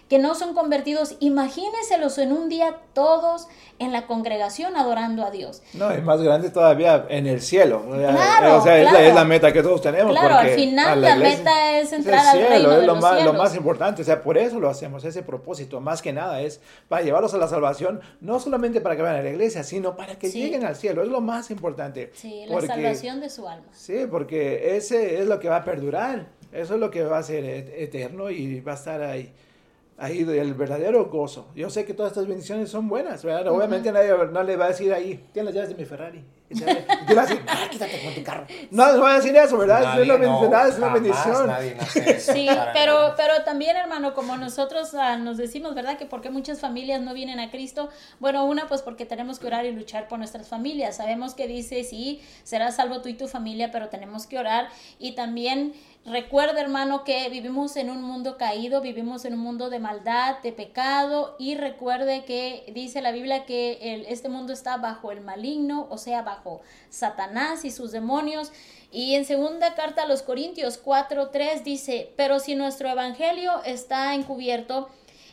[0.08, 5.62] Que no son convertidos, imagínenselos en un día todos en la congregación adorando a Dios.
[5.72, 7.82] No, es más grande todavía en el cielo.
[7.88, 10.12] Claro, o sea, es, la, meta que todos tenemos.
[10.12, 13.32] Claro, al final la, meta es entrar al reino es lo, los más, cielos.
[13.34, 16.60] lo más importante, o sea, por eso lo hacemos, ese propósito, más que nada es
[16.88, 20.18] para llevarlos a la salvación, no solamente para que vayan a la iglesia, sino para
[20.18, 22.10] que lleguen al cielo, es lo más importante.
[22.14, 23.68] Sí, la salvación de su alma.
[23.72, 27.22] Sí, porque ese es lo que va a perdurar, eso es lo que va a
[27.22, 29.32] ser eterno y va a estar ahí
[29.98, 31.48] ahí el verdadero gozo.
[31.54, 33.48] Yo sé que todas estas bendiciones son buenas, ¿verdad?
[33.48, 36.24] Obviamente nadie no le va a decir ahí, tienes las llaves de mi Ferrari.
[36.50, 38.46] Y le vas a decir, ah, quítate con tu carro.
[38.70, 39.98] No, no va a decir eso, ¿verdad?
[39.98, 42.18] es, una bendición, es una bendición.
[42.18, 45.96] sí, pero, pero también, hermano, como nosotros ah, nos decimos, ¿verdad?
[45.96, 47.88] Que porque muchas familias no vienen a Cristo.
[48.20, 50.96] Bueno, una, pues porque tenemos que orar y luchar por nuestras familias.
[50.96, 54.68] Sabemos que dice, sí, serás salvo tú y tu familia, pero tenemos que orar.
[54.98, 55.72] Y también
[56.06, 60.52] Recuerda, hermano, que vivimos en un mundo caído, vivimos en un mundo de maldad, de
[60.52, 65.96] pecado, y recuerde que dice la Biblia que este mundo está bajo el maligno, o
[65.96, 68.52] sea, bajo Satanás y sus demonios.
[68.92, 74.90] Y en segunda carta a los Corintios 4:3 dice, pero si nuestro evangelio está encubierto,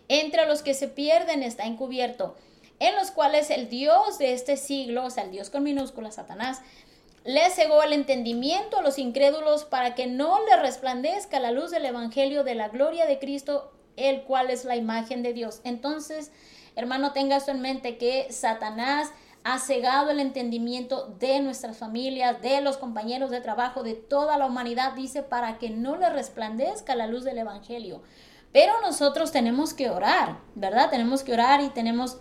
[0.07, 2.37] entre los que se pierden está encubierto,
[2.79, 6.61] en los cuales el Dios de este siglo, o sea, el Dios con minúscula, Satanás,
[7.23, 11.85] le cegó el entendimiento a los incrédulos para que no le resplandezca la luz del
[11.85, 15.61] Evangelio de la gloria de Cristo, el cual es la imagen de Dios.
[15.63, 16.31] Entonces,
[16.75, 19.11] hermano, tenga esto en mente que Satanás
[19.43, 24.45] ha cegado el entendimiento de nuestras familias, de los compañeros de trabajo, de toda la
[24.45, 28.01] humanidad, dice, para que no le resplandezca la luz del Evangelio.
[28.51, 30.89] Pero nosotros tenemos que orar, ¿verdad?
[30.89, 32.19] Tenemos que orar y tenemos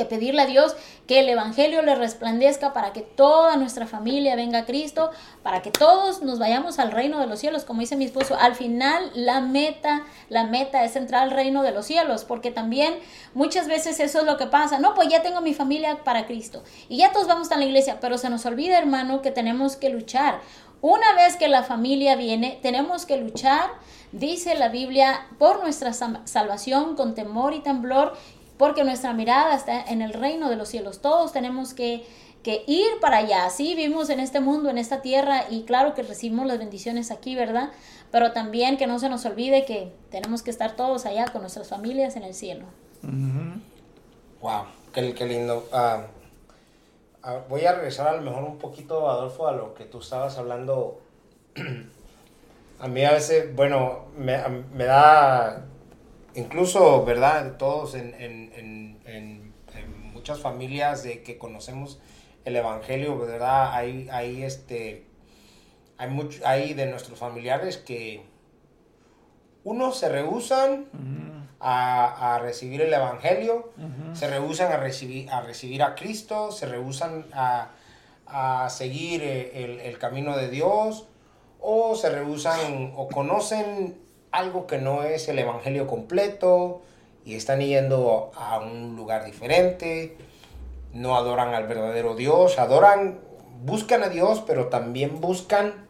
[0.00, 0.74] que pedirle a Dios
[1.06, 5.10] que el Evangelio le resplandezca para que toda nuestra familia venga a Cristo,
[5.42, 8.34] para que todos nos vayamos al reino de los cielos, como dice mi esposo.
[8.40, 12.94] Al final la meta, la meta es entrar al reino de los cielos, porque también
[13.34, 14.78] muchas veces eso es lo que pasa.
[14.78, 17.98] No, pues ya tengo mi familia para Cristo y ya todos vamos a la iglesia,
[18.00, 20.40] pero se nos olvida, hermano, que tenemos que luchar.
[20.80, 23.68] Una vez que la familia viene, tenemos que luchar,
[24.12, 28.14] dice la Biblia, por nuestra salvación con temor y temblor
[28.60, 31.00] porque nuestra mirada está en el reino de los cielos.
[31.00, 32.04] Todos tenemos que
[32.42, 33.50] que ir para allá.
[33.50, 37.34] Sí, vivimos en este mundo, en esta tierra, y claro que recibimos las bendiciones aquí,
[37.34, 37.70] ¿verdad?
[38.10, 41.68] Pero también que no se nos olvide que tenemos que estar todos allá con nuestras
[41.68, 42.64] familias en el cielo.
[44.40, 45.68] Wow, qué, qué lindo.
[45.72, 46.06] Ah,
[47.22, 50.38] ah, voy a regresar a lo mejor un poquito, Adolfo, a lo que tú estabas
[50.38, 51.00] hablando.
[52.80, 54.38] a mí a veces, bueno, me,
[54.72, 55.66] me da,
[56.34, 57.56] incluso, ¿verdad?
[57.56, 59.50] Todos en, en, en, en,
[60.12, 61.98] muchas familias de que conocemos
[62.44, 63.72] el Evangelio, ¿verdad?
[63.74, 65.06] Hay, hay, este,
[65.96, 68.22] hay, mucho, hay de nuestros familiares que
[69.64, 70.86] unos se rehusan
[71.58, 73.72] a, a, recibir el Evangelio,
[74.12, 77.70] se rehusan a recibir, a recibir a Cristo, se rehusan a,
[78.26, 81.06] a seguir eh, el, el, camino de Dios,
[81.60, 83.99] o se rehusan o conocen
[84.32, 86.82] algo que no es el Evangelio completo
[87.24, 90.16] y están yendo a un lugar diferente,
[90.92, 93.20] no adoran al verdadero Dios, adoran,
[93.62, 95.86] buscan a Dios, pero también buscan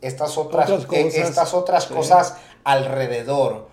[0.00, 1.94] estas otras, otras eh, cosas, estas otras sí.
[1.94, 3.68] cosas alrededor.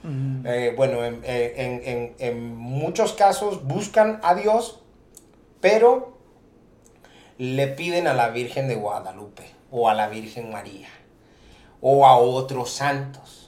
[0.46, 4.82] Eh, bueno, en, en, en, en, muchos casos buscan a Dios,
[5.62, 6.18] pero
[7.38, 10.90] le piden a la Virgen de Guadalupe o a la Virgen María
[11.82, 13.39] o a otros santos,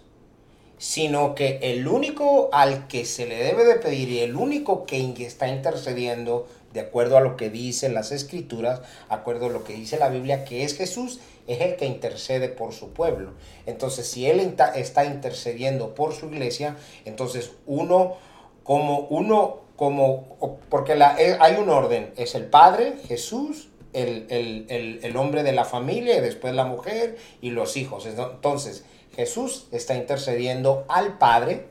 [0.81, 5.13] sino que el único al que se le debe de pedir y el único que
[5.19, 9.73] está intercediendo de acuerdo a lo que dicen las escrituras, de acuerdo a lo que
[9.73, 13.33] dice la Biblia, que es Jesús, es el que intercede por su pueblo.
[13.67, 14.39] Entonces, si Él
[14.73, 18.17] está intercediendo por su iglesia, entonces uno
[18.63, 24.99] como uno, como, porque la, hay un orden, es el Padre, Jesús, el, el, el,
[25.03, 28.07] el hombre de la familia, y después la mujer y los hijos.
[28.07, 28.83] Entonces,
[29.15, 31.65] Jesús está intercediendo al Padre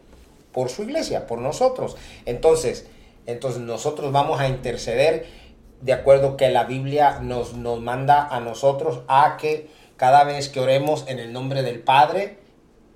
[0.52, 1.96] por su iglesia, por nosotros.
[2.26, 2.86] Entonces,
[3.26, 5.26] entonces nosotros vamos a interceder
[5.80, 10.60] de acuerdo que la Biblia nos, nos manda a nosotros a que cada vez que
[10.60, 12.38] oremos en el nombre del Padre,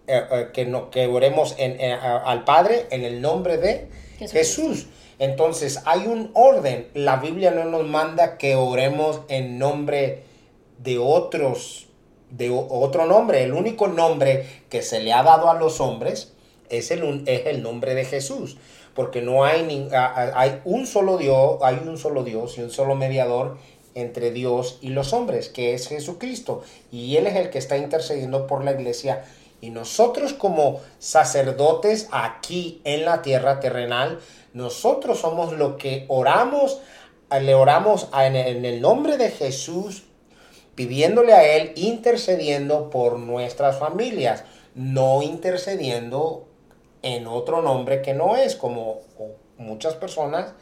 [0.07, 4.33] eh, eh, que, no, que oremos en, eh, al Padre en el nombre de Jesús.
[4.33, 4.87] Jesús.
[5.19, 6.89] Entonces hay un orden.
[6.95, 10.25] La Biblia no nos manda que oremos en nombre
[10.79, 11.89] de otros,
[12.37, 13.43] de otro nombre.
[13.43, 16.33] El único nombre que se le ha dado a los hombres
[16.69, 18.57] es el, es el nombre de Jesús
[18.95, 22.95] porque no hay, ni, hay un solo Dios, hay un solo Dios y un solo
[22.95, 23.59] mediador
[23.95, 28.47] entre Dios y los hombres, que es Jesucristo, y Él es el que está intercediendo
[28.47, 29.25] por la iglesia.
[29.61, 34.21] Y nosotros como sacerdotes aquí en la tierra terrenal,
[34.53, 36.81] nosotros somos lo que oramos,
[37.41, 40.05] le oramos en el nombre de Jesús,
[40.75, 46.47] pidiéndole a Él, intercediendo por nuestras familias, no intercediendo
[47.03, 49.01] en otro nombre que no es, como
[49.59, 50.55] muchas personas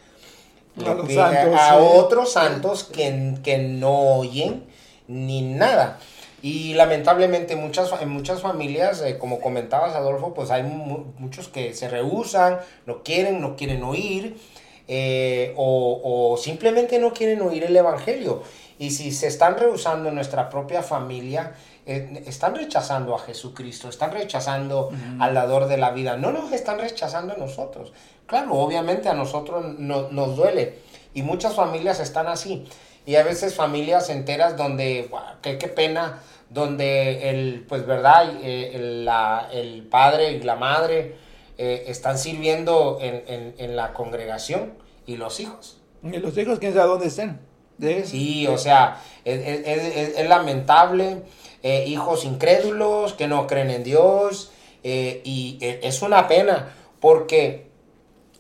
[0.85, 1.77] a, los santos, a sí.
[1.79, 4.65] otros santos que, que, no oyen
[5.09, 5.99] ni nada.
[6.43, 11.73] Y lamentablemente muchas, en muchas familias, eh, como comentabas Adolfo, pues hay mu muchos que
[11.75, 14.37] se rehusan, no quieren, no quieren oír,
[14.89, 18.43] eh, o, o, simplemente no quieren oír el Evangelio.
[18.83, 21.53] Y si se están rehusando en nuestra propia familia,
[21.87, 25.23] eh, están rechazando a Jesucristo, están rechazando uh -huh.
[25.23, 27.93] al dador de la vida, no nos están rechazando a nosotros.
[28.27, 30.81] Claro, obviamente a nosotros no, nos duele
[31.15, 32.65] y muchas familias están así.
[33.07, 36.19] Y a veces familias enteras donde, wow, qué, qué pena,
[36.51, 41.15] donde el, pues verdad, eh, el, la, el padre y la madre
[41.57, 44.73] eh, están sirviendo en, en, en, la congregación
[45.07, 45.79] y los hijos.
[46.03, 47.52] Y los hijos, quién sabe dónde estén.
[48.05, 51.23] Sí, o sea, es, lamentable
[51.63, 54.53] eh, hijos incrédulos que no creen en Dios.
[54.85, 57.67] Eh, y eh, es una pena porque,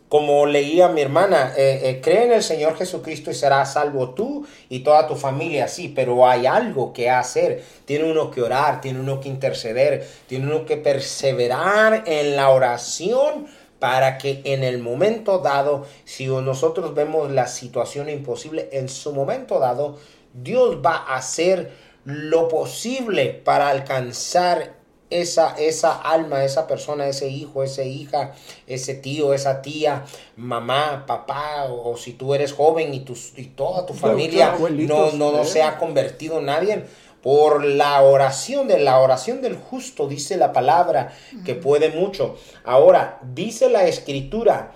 [0.08, 4.80] como leía mi hermana, eh, cree en el Señor Jesucristo y serás salvo tú y
[4.80, 7.62] toda tu familia, sí, pero hay algo que hacer.
[7.84, 13.46] Tiene uno que orar, tiene uno que interceder, tiene uno que perseverar en la oración
[13.82, 19.58] para que en el momento dado, si nosotros vemos la situación imposible, en su momento
[19.58, 19.98] dado,
[20.32, 21.72] Dios va a hacer
[22.04, 24.76] lo posible para alcanzar
[25.10, 28.34] esa, esa alma, esa persona, ese hijo, esa hija,
[28.68, 30.04] ese tío, esa tía,
[30.36, 35.10] mamá, papá, o, o si tú eres joven y, tu, y toda tu familia no,
[35.10, 36.84] no, no se ha convertido en nadie,
[37.22, 41.12] por la oración de la oración del justo, dice la palabra,
[41.44, 42.36] que puede mucho.
[42.64, 44.74] Ahora, dice la escritura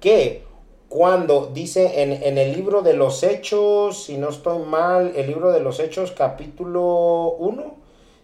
[0.00, 0.44] que
[0.88, 5.50] cuando dice en, en, el libro de los Hechos, si no estoy mal, el libro
[5.50, 7.74] de los Hechos capítulo 1,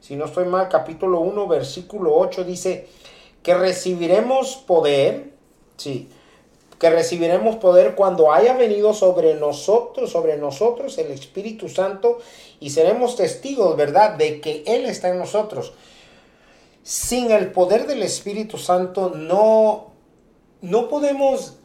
[0.00, 2.86] si no estoy mal, capítulo 1, versículo 8 dice
[3.42, 5.32] que recibiremos poder,
[5.76, 6.08] sí,
[6.78, 12.18] que recibiremos poder cuando haya venido sobre nosotros, sobre nosotros el Espíritu Santo
[12.64, 15.74] y seremos testigos, ¿verdad?, de que Él está en nosotros.
[16.82, 19.92] Sin el poder del Espíritu Santo no,
[20.62, 21.58] no podemos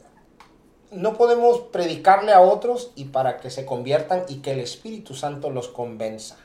[0.91, 5.49] no podemos predicarle a otros y para que se conviertan y que el Espíritu Santo
[5.51, 6.35] los convenza.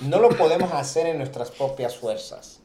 [0.00, 2.60] No lo podemos hacer en nuestras propias fuerzas.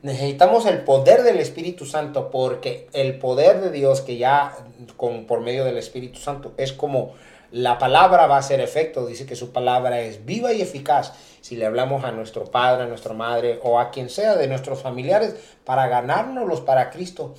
[0.00, 4.56] Necesitamos el poder del Espíritu Santo porque el poder de Dios que ya
[4.96, 7.12] con, por medio del Espíritu Santo es como
[7.50, 9.06] la palabra va a hacer efecto.
[9.06, 11.12] Dice que su palabra es viva y eficaz.
[11.40, 14.80] Si le hablamos a nuestro padre, a nuestra madre o a quien sea de nuestros
[14.82, 17.34] familiares para ganárnoslos para Cristo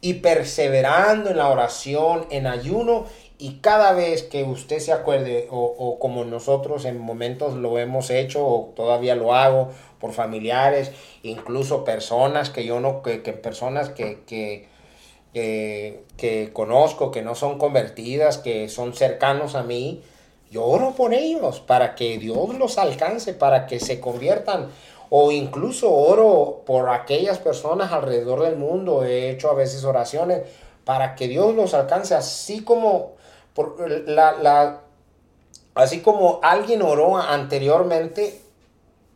[0.00, 3.06] y perseverando en la oración, en ayuno,
[3.38, 8.46] y cada vez que usted se acuerde, o, como nosotros en momentos lo hemos hecho,
[8.46, 10.92] o todavía lo hago, por familiares,
[11.22, 14.68] incluso personas que yo no, que, personas que, que,
[15.34, 20.02] que, conozco, que no son convertidas, que son cercanos a mí,
[20.50, 24.68] yo oro por ellos para que Dios los alcance, para que se conviertan
[25.10, 29.04] o incluso oro por aquellas personas alrededor del mundo.
[29.04, 30.42] He hecho a veces oraciones
[30.84, 33.14] para que Dios los alcance, así como
[33.54, 34.80] por la,
[35.74, 38.40] así como alguien oró anteriormente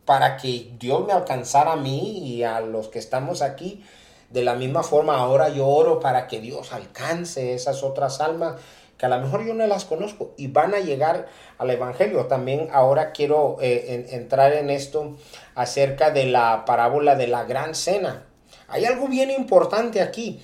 [0.03, 3.85] para que Dios me alcanzara a mí y a los que estamos aquí.
[4.29, 8.55] De la misma forma, ahora yo oro para que Dios alcance esas otras almas
[8.99, 11.27] que a lo mejor yo no las conozco y van a llegar
[11.57, 12.25] al Evangelio.
[12.25, 15.15] También ahora quiero eh, entrar en esto
[15.55, 18.25] acerca de la parábola de la gran cena.
[18.67, 20.41] Hay algo bien importante aquí.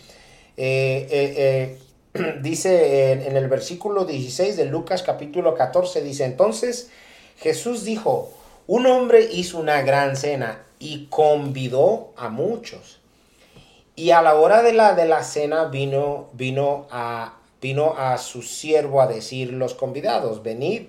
[0.55, 1.77] Eh,
[2.15, 6.89] eh, dice en, en el versículo 16 de Lucas capítulo 14, dice, entonces
[7.37, 8.31] Jesús dijo,
[8.67, 13.01] un hombre hizo una gran cena y convidó a muchos.
[13.95, 17.35] Y a la hora de la, de la cena vino, vino a
[17.65, 20.83] vino a su siervo a decir los convidados, venid,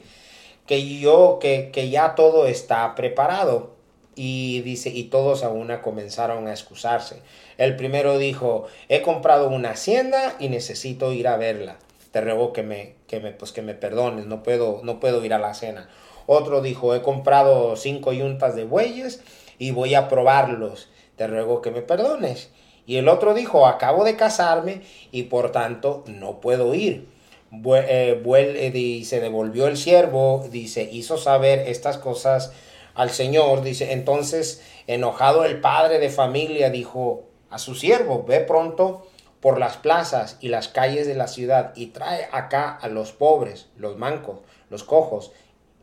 [0.66, 3.74] que yo, que, que ya todo está preparado.
[4.14, 7.22] Y dice, y todos a una comenzaron a excusarse.
[7.56, 11.78] El primero dijo, he comprado una hacienda y necesito ir a verla.
[12.12, 15.32] Te ruego que me, que me, pues que me perdones, no puedo, no puedo ir
[15.32, 15.88] a la cena.
[16.26, 19.22] Otro dijo, he comprado cinco yuntas de bueyes
[19.58, 20.88] y voy a probarlos.
[21.16, 22.50] Te ruego que me perdones.
[22.86, 27.08] Y el otro dijo, acabo de casarme y por tanto no puedo ir.
[27.52, 32.52] Eh, eh, y se devolvió el siervo, dice, hizo saber estas cosas
[32.94, 39.06] al Señor, dice, entonces enojado el padre de familia dijo a su siervo, ve pronto
[39.40, 43.68] por las plazas y las calles de la ciudad y trae acá a los pobres,
[43.76, 45.32] los mancos, los cojos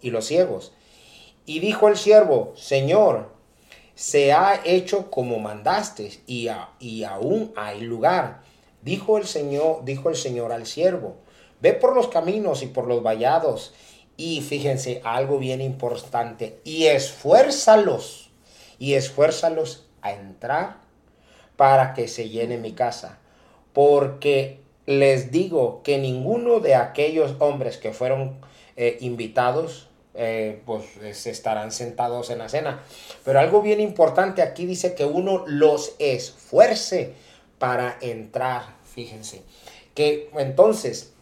[0.02, 0.74] y los ciegos.
[1.46, 3.33] Y dijo el siervo, Señor,
[4.04, 8.42] se ha hecho como mandaste y, aún hay lugar.
[8.82, 11.16] Dijo el Señor, dijo el Señor al siervo,
[11.62, 13.74] ve por los caminos y por los vallados
[14.18, 18.30] y fíjense algo bien importante y esfuérzalos
[18.78, 20.82] y esfuérzalos a entrar
[21.56, 23.20] para que se llene mi casa,
[23.72, 28.36] porque les digo que ninguno de aquellos hombres que fueron
[28.76, 32.84] eh, invitados eh, pues estarán sentados en la cena.
[33.24, 37.14] Pero algo bien importante aquí dice que uno los esfuerce
[37.58, 39.44] para entrar, fíjense.
[39.96, 41.14] Que entonces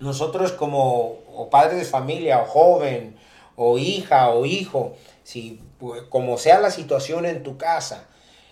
[0.00, 3.16] nosotros como o padres de familia o joven
[3.56, 5.60] o hija o hijo, si
[6.08, 8.06] como sea la situación en tu casa,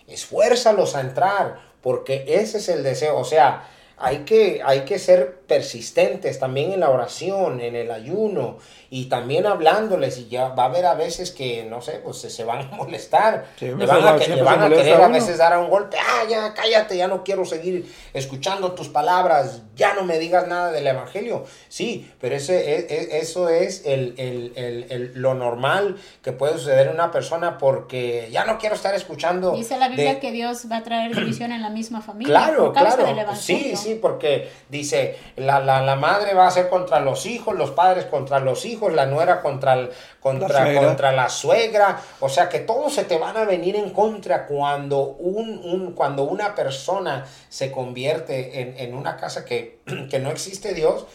[0.07, 3.69] esfuérzalos a entrar porque ese es el deseo, o sea,
[3.99, 8.57] hay que, hay que ser persistentes también en la oración, en el ayuno
[8.89, 10.19] y también hablándoles.
[10.19, 13.47] Y ya va a haber a veces que, no sé, pues se, van a molestar.
[13.61, 15.99] le van, a, querer a, veces dar a un golpe.
[15.99, 19.63] Ah, ya, cállate, ya no quiero seguir escuchando tus palabras.
[19.77, 21.45] Ya no me digas nada del Evangelio.
[21.69, 26.87] Sí, pero ese, e, e, eso es el, el, el, lo normal que puede suceder
[26.87, 29.53] en una persona porque ya no quiero estar escuchando.
[29.53, 32.31] Dice la Biblia que Dios va a traer división en la misma familia.
[32.31, 33.37] Claro, claro.
[33.37, 35.17] Sí, sí, porque dice,
[35.47, 39.07] la, la, madre va a ser contra los hijos, los padres contra los hijos, la
[39.07, 39.89] nuera contra,
[40.21, 43.91] contra, la contra la suegra, o sea que todos se te van a venir en
[43.91, 49.79] contra cuando, un, cuando una persona se convierte en, una casa que,
[50.21, 51.07] no existe Dios.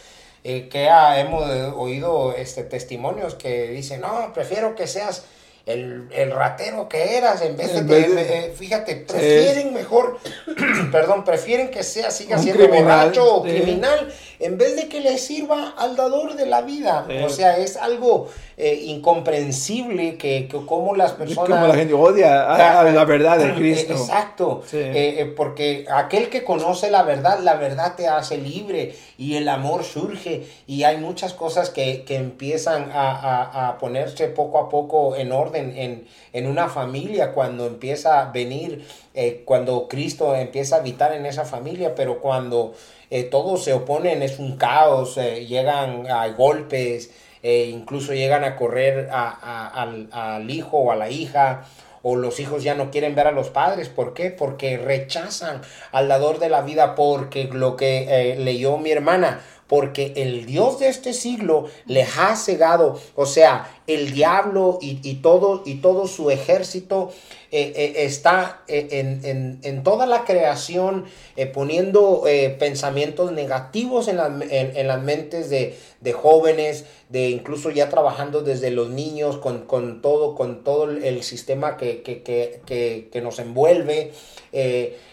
[0.44, 1.42] Eh, que hemos
[1.74, 5.26] oído este, testimonios que dicen, no, prefiero que seas
[5.68, 9.74] el, el ratero que eras, en vez de, En que, vez de- eh, fíjate, prefieren
[9.74, 10.18] mejor,
[10.92, 15.74] perdón, prefieren que sea, siga siendo borracho o criminal, en vez de que le sirva
[15.76, 17.04] al dador de la vida.
[17.08, 17.16] Sí.
[17.24, 21.48] O sea, es algo eh, incomprensible que, que como las personas...
[21.48, 23.92] Como la gente odia a, a la verdad de Cristo.
[23.94, 24.76] Exacto, Sí.
[24.78, 29.48] Eh, eh, porque aquel que conoce la verdad, la verdad te hace libre y el
[29.48, 34.68] amor surge y hay muchas cosas que, que empiezan a, a- a ponerse poco a
[34.68, 38.84] poco en orden en, en una familia cuando empieza a venir,
[39.14, 42.74] eh, cuando Cristo empieza a habitar en esa familia, pero cuando
[43.10, 47.10] eh, todos se oponen es un caos, eh, llegan a golpes,
[47.42, 51.64] eh, incluso llegan a correr a- al, al hijo o a la hija,
[52.02, 53.88] o los hijos ya no quieren ver a los padres.
[53.88, 54.30] ¿Por qué?
[54.30, 60.12] Porque rechazan al dador de la vida, porque lo que eh, leyó mi hermana, porque
[60.16, 65.62] el Dios de este siglo les ha cegado, o sea, el diablo y, y todo,
[65.66, 67.10] y todo su ejército
[67.50, 71.06] eh, eh, está eh, en, en- en toda la creación
[71.54, 72.24] poniendo
[72.58, 78.70] pensamientos negativos en, las- en- las mentes de, de jóvenes, de incluso ya trabajando desde
[78.70, 84.12] los niños con, con todo, con todo el- sistema que, que- que- que- nos envuelve.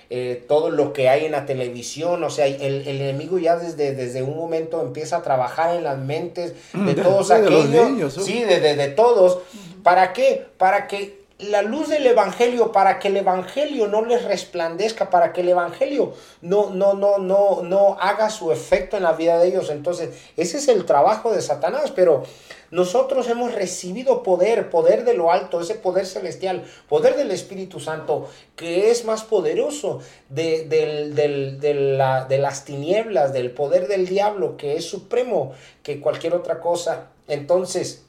[0.10, 3.94] Eh, todo lo que hay en la televisión, o sea, el, el enemigo ya desde,
[3.94, 7.90] desde un momento empieza a trabajar en las mentes de De- todos de los aquellos,
[7.90, 9.40] niños, sí, de, de- de todos,
[9.84, 10.46] ¿para qué?
[10.58, 15.42] Para que la luz del evangelio, para que el evangelio no les resplandezca, para que
[15.42, 19.70] el evangelio no, no, no, no, no haga su efecto en la vida de ellos.
[19.70, 22.24] Entonces, ese es el trabajo de Satanás, pero
[22.72, 28.30] nosotros hemos recibido poder, poder de lo alto, ese poder celestial, poder del Espíritu Santo,
[28.56, 34.78] que es más poderoso de, de la- de las tinieblas, del poder del diablo, que
[34.78, 37.08] es supremo que cualquier otra cosa.
[37.28, 38.05] Entonces,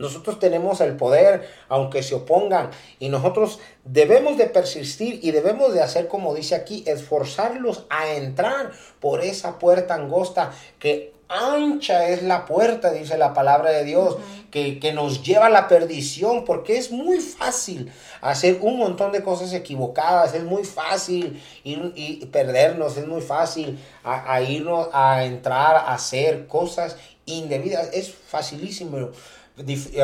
[0.00, 5.82] nosotros tenemos el poder, aunque se opongan, y nosotros debemos de persistir y debemos de
[5.82, 12.44] hacer como dice aquí, esforzarlos a entrar por esa puerta angosta que ancha es la
[12.44, 14.16] puerta, dice la palabra de Dios,
[14.50, 19.22] que, que nos lleva a la perdición, porque es muy fácil hacer un montón de
[19.22, 25.24] cosas equivocadas, es muy fácil ir y perdernos, es muy fácil a, a irnos a
[25.24, 26.96] entrar a hacer cosas
[27.26, 29.10] indebidas, es facilísimo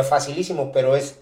[0.08, 1.18] facilísimo, pero es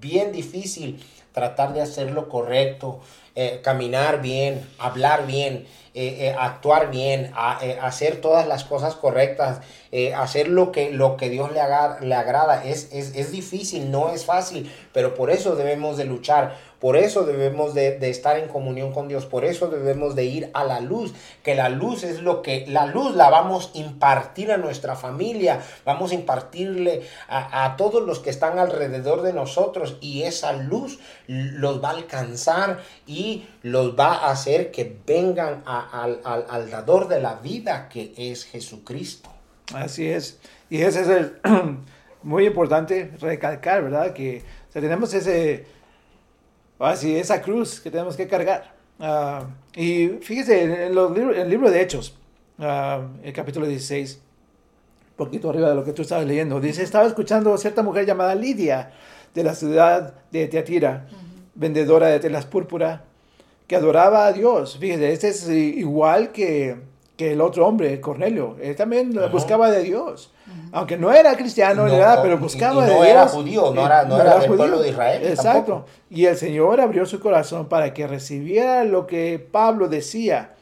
[0.00, 3.00] bien difícil tratar de hacer lo correcto,
[3.34, 8.94] eh, caminar bien, hablar bien, eh, eh, actuar bien, a- eh, hacer todas las cosas
[8.96, 9.60] correctas,
[9.92, 12.64] eh, hacer lo que, lo que Dios le, haga- le agrada.
[12.64, 16.56] Es, es, es difícil, no es fácil, pero por eso debemos de luchar.
[16.80, 20.64] Por eso debemos de, estar en comunión con Dios, por eso debemos de ir a
[20.64, 21.12] la luz,
[21.42, 25.60] que la luz es lo que, la luz la vamos a impartir a nuestra familia,
[25.84, 30.98] vamos a impartirle a, a todos los que están alrededor de nosotros y esa luz
[31.26, 37.08] los va a alcanzar y los va a hacer que vengan a- al- al dador
[37.08, 39.29] de la vida que es Jesucristo.
[39.74, 40.38] Así es.
[40.68, 41.32] Y ese es el,
[42.22, 44.12] muy importante recalcar, ¿verdad?
[44.12, 45.64] Que o sea, tenemos ese,
[46.78, 48.74] así, esa cruz que tenemos que cargar.
[48.98, 49.44] Ah,
[49.74, 52.16] y fíjese, en, los libros- en el libro de Hechos,
[52.58, 54.20] ah, el capítulo 16,
[55.16, 58.34] poquito arriba de lo que tú estabas leyendo, dice, estaba escuchando a cierta mujer llamada
[58.34, 58.92] Lidia,
[59.34, 61.06] de la ciudad de Teatira,
[61.54, 63.04] vendedora de telas púrpura,
[63.68, 64.76] que adoraba a Dios.
[64.78, 66.76] Fíjese, este es igual que,
[67.20, 68.56] que el otro hombre, Cornelio.
[68.62, 69.26] Él también Ajá.
[69.28, 70.32] buscaba de Dios.
[70.72, 73.08] Aunque no era cristiano ni No, nada, no, pero y- buscaba y de no Dios.
[73.12, 75.50] era judío, no era- no era del pueblo de Israel Exacto.
[75.72, 75.86] tampoco.
[76.08, 80.54] Y el Señor abrió su corazón para que recibiera lo que Pablo decía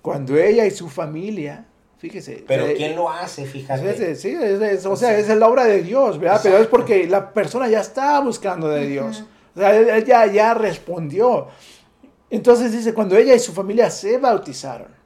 [0.00, 1.66] cuando ella y su familia,
[1.98, 2.42] fíjese.
[2.48, 3.44] Pero eh, ¿quién lo hace?
[3.44, 3.82] Fíjate.
[3.82, 6.40] Fíjese, sí, es- es- o sea, es la obra de Dios, ¿verdad?
[6.42, 9.24] Pero es porque la persona ya está buscando de Dios.
[9.54, 11.48] O sea, ya, ya respondió.
[12.30, 14.97] Entonces dice, cuando ella y su familia se bautizaron,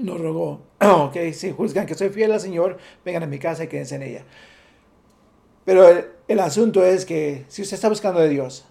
[0.00, 3.68] nos rogó, ok, si juzgan que soy fiel al Señor, vengan a mi casa y
[3.68, 4.24] quédense en ella.
[5.64, 8.64] Pero el, el asunto es que si usted está buscando de Dios,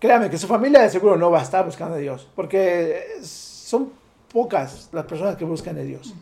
[0.00, 3.92] créame que su familia de seguro no va a estar buscando de Dios, porque son
[4.32, 6.14] pocas las personas que buscan de Dios.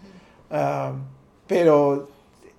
[0.51, 0.93] Ah,
[1.47, 2.09] pero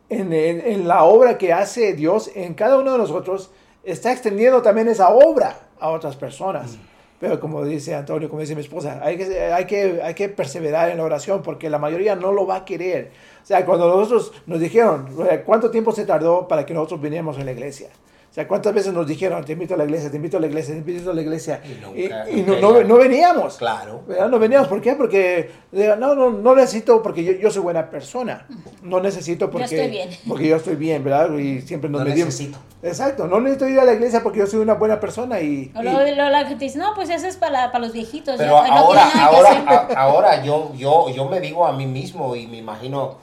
[0.10, 3.52] en, en- en la obra que hace Dios en cada uno de nosotros,
[3.84, 6.78] está extendiendo también esa obra a otras personas.
[7.22, 10.90] Pero como dice Antonio, como dice mi esposa, hay que, hay, que, hay que perseverar
[10.90, 13.12] en la oración porque la mayoría no lo va a querer.
[13.44, 15.06] O sea, cuando nosotros nos dijeron,
[15.46, 17.90] ¿cuánto tiempo se tardó para que nosotros viniéramos a la iglesia?
[18.32, 20.48] O sea, ¿cuántas veces nos dijeron, te invito a la iglesia, te invito a la
[20.48, 21.62] iglesia, te invito a la iglesia?
[21.66, 23.58] Y nunca- y nunca no, no- no veníamos.
[23.58, 24.04] Claro.
[24.08, 24.30] ¿verdad?
[24.30, 24.70] No veníamos.
[24.70, 24.94] ¿Por qué?
[24.94, 28.48] Porque no, no, no necesito, porque yo, yo soy buena persona.
[28.84, 30.10] No necesito porque, estoy bien.
[30.30, 31.38] porque yo estoy bien, ¿verdad?
[31.38, 32.28] Y siempre nos No medimos.
[32.28, 32.58] necesito.
[32.82, 35.70] Exacto, no necesito ir a la iglesia porque yo soy una buena persona y...
[35.76, 38.38] O y- luego, luego la gente dice, no, pues eso es para, para los viejitos.
[38.38, 39.68] Pero ahora, ahora, hacer".
[39.68, 43.18] a- ahora yo, yo, yo me digo a mí mismo y me imagino,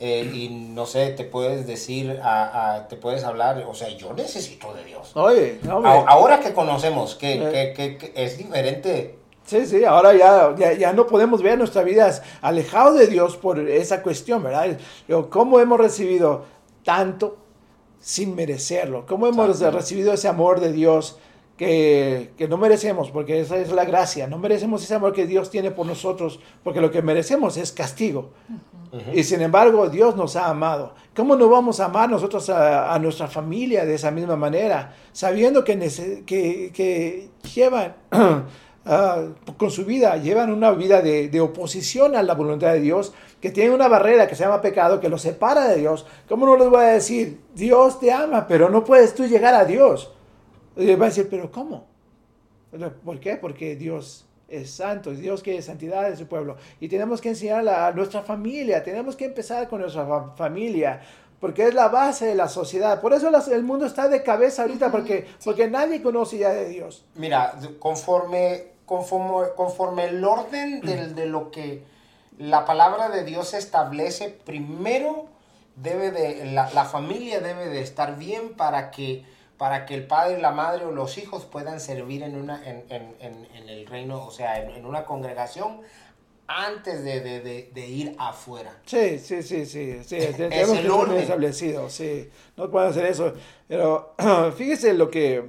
[0.00, 4.12] eh, y no sé, te puedes decir, a, a- te puedes hablar, o sea, yo
[4.14, 5.12] necesito de Dios.
[5.14, 5.86] Oye, no.
[5.86, 7.72] A- ahora que conocemos que, Eh.
[7.76, 11.82] que- que- que es diferente, Sí, sí, ahora ya, ya, ya no podemos ver nuestra
[11.82, 14.78] vida alejados de Dios por esa cuestión, ¿verdad?
[15.08, 16.44] Yo, ¿Cómo hemos recibido
[16.84, 17.36] tanto
[17.98, 19.06] sin merecerlo?
[19.06, 19.76] ¿Cómo hemos Exacto.
[19.78, 21.18] recibido ese amor de Dios
[21.56, 23.10] que, que no merecemos?
[23.10, 24.28] Porque esa es la gracia.
[24.28, 28.30] No merecemos ese amor que Dios tiene por nosotros, porque lo que merecemos es castigo.
[29.12, 30.94] Y sin embargo, Dios nos ha amado.
[31.14, 34.94] ¿Cómo no vamos a amar nosotros a, a nuestra familia de esa misma manera?
[35.12, 35.78] Sabiendo que,
[36.26, 37.94] que, que llevan
[38.84, 39.22] ah,
[39.56, 43.50] con su vida, llevan una vida de, de oposición a la voluntad de Dios, que
[43.50, 46.04] tienen una barrera que se llama pecado, que los separa de Dios.
[46.28, 49.64] ¿Cómo no les voy a decir, Dios te ama, pero no puedes tú llegar a
[49.64, 50.12] Dios?
[50.76, 51.86] Y va a decir, pero ¿cómo?
[53.04, 53.36] ¿Por qué?
[53.36, 56.56] Porque Dios es santo, Dios quiere santidad de su pueblo.
[56.80, 61.00] Y tenemos que enseñar a nuestra familia, tenemos que empezar con nuestra fa- familia,
[61.40, 63.00] porque es la base de la sociedad.
[63.00, 66.68] Por eso las- el mundo está de cabeza ahorita, porque, porque nadie conoce ya de
[66.68, 67.04] Dios.
[67.14, 71.82] mira, conforme, conforme, conforme el orden del- de lo que
[72.38, 75.26] la palabra de Dios establece, primero
[75.76, 79.24] debe de, la, la familia debe de estar bien para que,
[79.60, 83.14] para que el padre, la madre o los hijos puedan servir en, una, en, en-
[83.20, 85.82] en- en el reino, o sea, en, en una congregación
[86.46, 88.72] antes de, de- de- de ir afuera.
[88.86, 90.16] Sí, sí, sí, sí, sí.
[90.16, 91.18] Es el orden.
[91.18, 92.30] establecido, sí.
[92.56, 93.34] No pueden hacer eso.
[93.68, 94.14] Pero
[94.56, 95.44] fíjese lo que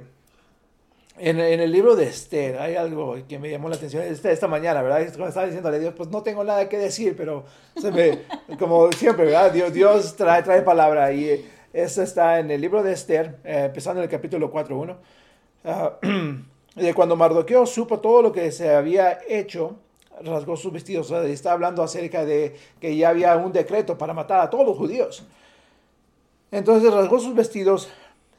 [1.18, 4.46] en, en el libro de Esther hay algo que me llamó la atención esta, esta
[4.46, 5.06] mañana, ¿verdad?
[5.08, 7.44] Cuando estaba diciéndole a Dios, pues no tengo nada que decir, pero
[7.80, 8.18] se me,
[8.58, 9.50] como siempre, ¿verdad?
[9.52, 14.00] Dios, Dios trae, trae palabra y eso está en el libro de Esther, eh, empezando
[14.00, 14.96] en el capítulo 4.1.
[15.64, 15.98] Ah,
[16.76, 19.76] de cuando Mardoqueo supo todo lo que se había hecho,
[20.22, 21.10] rasgó sus vestidos.
[21.10, 24.66] O sea, está hablando acerca de que ya había un decreto para matar a todos
[24.66, 25.24] los judíos.
[26.50, 27.88] Entonces rasgó sus vestidos,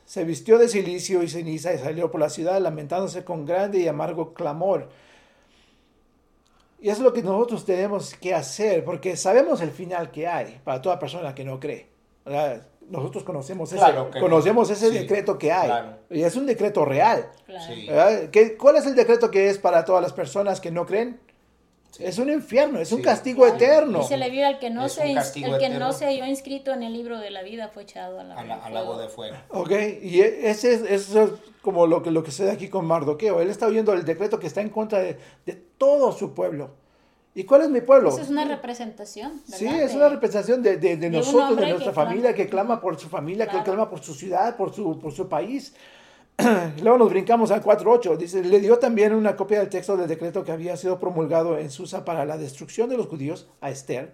[0.06, 3.88] se vistió de silicio y ceniza y salió por la ciudad lamentándose con grande y
[3.88, 4.90] amargo clamor.
[6.80, 10.60] Y eso es lo que nosotros tenemos que hacer, porque sabemos el final que hay
[10.64, 11.88] para toda persona que no cree.
[12.26, 12.68] ¿verdad?
[12.90, 15.68] Nosotros conocemos ese, Claro que- conocemos ese sí, decreto que hay.
[15.68, 15.98] claro.
[16.10, 17.30] Y es un decreto real.
[17.46, 17.66] Claro.
[17.74, 17.88] Sí.
[18.32, 21.20] ¿Qué- ¿Cuál es el decreto que es para todas las personas que no creen?
[22.00, 23.04] Es un infierno, es un Sí.
[23.04, 23.56] castigo Claro.
[23.56, 24.00] eterno.
[24.00, 26.82] Dice la Biblia, el que no, Es se, el que no se halló inscrito en
[26.82, 28.74] el libro de la vida fue echado a la, Al, al fuego.
[28.76, 29.36] lago de fuego.
[29.50, 29.72] Ok,
[30.02, 31.30] y e- ese es, eso es
[31.62, 33.42] como lo que, lo que se da aquí con Mardoqueo.
[33.42, 36.72] Él está oyendo el decreto que está en contra de, de todo su pueblo.
[37.36, 38.10] ¿Y cuál es mi pueblo?
[38.18, 39.42] Es una representación.
[39.46, 42.10] Sí, es una representación de, de- de un nosotros, de nuestra que clama.
[42.10, 45.28] familia, que clama por su familia, que clama por su ciudad, por su, por su
[45.28, 45.74] país.
[46.82, 48.18] Luego nos brincamos al 4.8.
[48.18, 51.70] Dice, le dio también una copia del texto del decreto que había sido promulgado en
[51.72, 54.14] Susa para la destrucción de los judíos a Esther,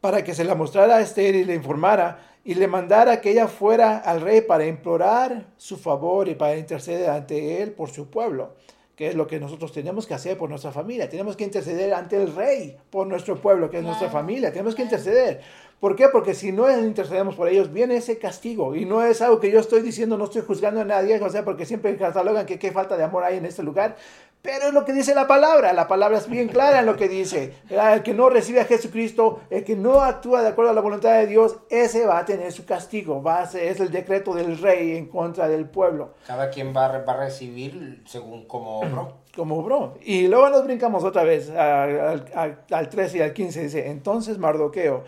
[0.00, 3.46] para que se la mostrara a Esther y le informara y le mandara que ella
[3.48, 8.54] fuera al rey para implorar su favor y para interceder ante él por su pueblo,
[8.98, 11.08] que es lo que nosotros tenemos que hacer por nuestra familia.
[11.08, 14.50] Tenemos que interceder ante el rey por nuestro pueblo, que es nuestra familia.
[14.50, 15.40] Tenemos que interceder.
[15.78, 16.08] ¿Por qué?
[16.08, 18.74] Porque si no intercedemos por ellos, viene ese castigo.
[18.74, 21.44] Y no es algo que yo estoy diciendo, no estoy juzgando a nadie, o sea,
[21.44, 23.94] porque siempre catalogan que qué falta de amor hay en este lugar.
[24.40, 25.72] Pero es lo que dice la palabra.
[25.72, 27.54] La palabra es bien clara en lo que dice.
[27.68, 27.94] ¿verdad?
[27.94, 31.14] El que no recibe a Jesucristo, el que no actúa de acuerdo a la voluntad
[31.18, 33.22] de Dios, ese va a tener su castigo.
[33.22, 36.14] Va a ser- es el decreto del rey en contra del pueblo.
[36.26, 39.18] Cada quien va, a- va a recibir según como obró.
[39.36, 39.94] como bro.
[40.02, 43.62] Y luego nos brincamos otra vez al, al- al 13 y al 15.
[43.64, 45.04] Dice, entonces Mardoqueo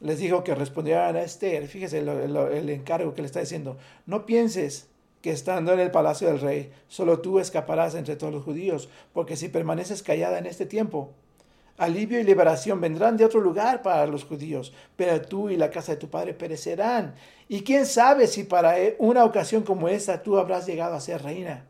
[0.00, 1.66] les dijo que respondieran a Esther.
[1.68, 3.76] Fíjese lo- lo- el encargo que le está diciendo.
[4.06, 4.88] No pienses
[5.22, 9.36] que estando en el palacio del rey, solo tú escaparás entre todos los judíos, porque
[9.36, 11.12] si permaneces callada en este tiempo,
[11.78, 15.92] alivio y liberación vendrán de otro lugar para los judíos, pero tú y la casa
[15.92, 17.14] de tu padre perecerán.
[17.48, 21.64] Y quién sabe si para una ocasión como esta tú habrás llegado a ser reina.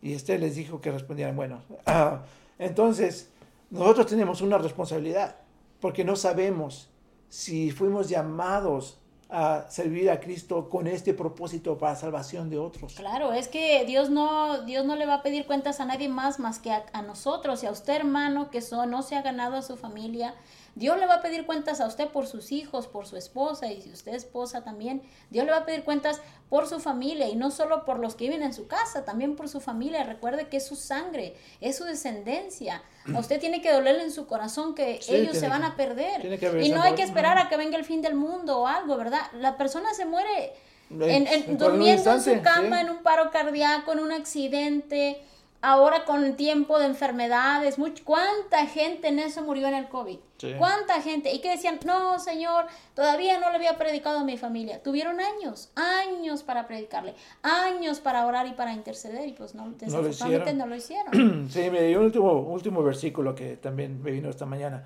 [0.00, 2.22] Y Esther les dijo que respondieran, bueno, ah,
[2.58, 3.30] entonces
[3.68, 5.36] nosotros tenemos una responsabilidad,
[5.80, 6.88] porque no sabemos
[7.28, 8.99] si fuimos llamados
[9.30, 12.94] a servir a Cristo con este propósito para salvación de otros.
[12.94, 16.38] Claro, es que Dios no, Dios no le va a pedir cuentas a nadie más
[16.38, 19.76] más que a, nosotros y a usted, hermano, que no se ha ganado a su
[19.76, 20.34] familia,
[20.74, 23.82] Dios le va a pedir cuentas a usted por sus hijos, por su esposa, y
[23.82, 27.36] si usted es esposa también, Dios le va a pedir cuentas por su familia, y
[27.36, 30.04] no solo por los que viven en su casa, también por su familia.
[30.04, 32.82] Recuerde que es su sangre, es su descendencia.
[33.14, 36.24] A usted tiene que dolerle en su corazón que Sí, ellos se van a perder.
[36.64, 39.20] Y no hay que esperar a que venga el fin del mundo o algo, ¿verdad?
[39.34, 40.52] La persona se muere
[40.90, 42.82] en, en- en durmiendo en su cama, sí.
[42.86, 45.22] en un paro cardíaco, en un accidente,
[45.62, 47.78] ahora con el tiempo de enfermedades.
[47.78, 50.18] much- ¿Cuánta gente en eso murió en el COVID?
[50.38, 50.54] Sí.
[50.56, 51.32] ¿Cuánta gente?
[51.34, 54.82] Y que decían, no, Señor, todavía no le había predicado a mi familia.
[54.82, 60.50] Tuvieron años, años para predicarle, años para orar y para interceder, y pues no, desafortunadamente
[60.50, 60.58] hicieron.
[60.58, 61.48] no lo hicieron.
[61.50, 64.84] Sí, mire, y un último, último versículo que también me vino esta mañana.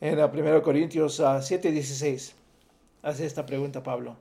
[0.00, 2.32] En la 1 Corintios ah, 7:16
[3.02, 4.16] hace esta pregunta Pablo.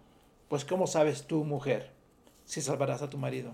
[0.50, 1.92] Pues ¿cómo sabes tú, mujer,
[2.46, 3.54] si salvarás a tu marido?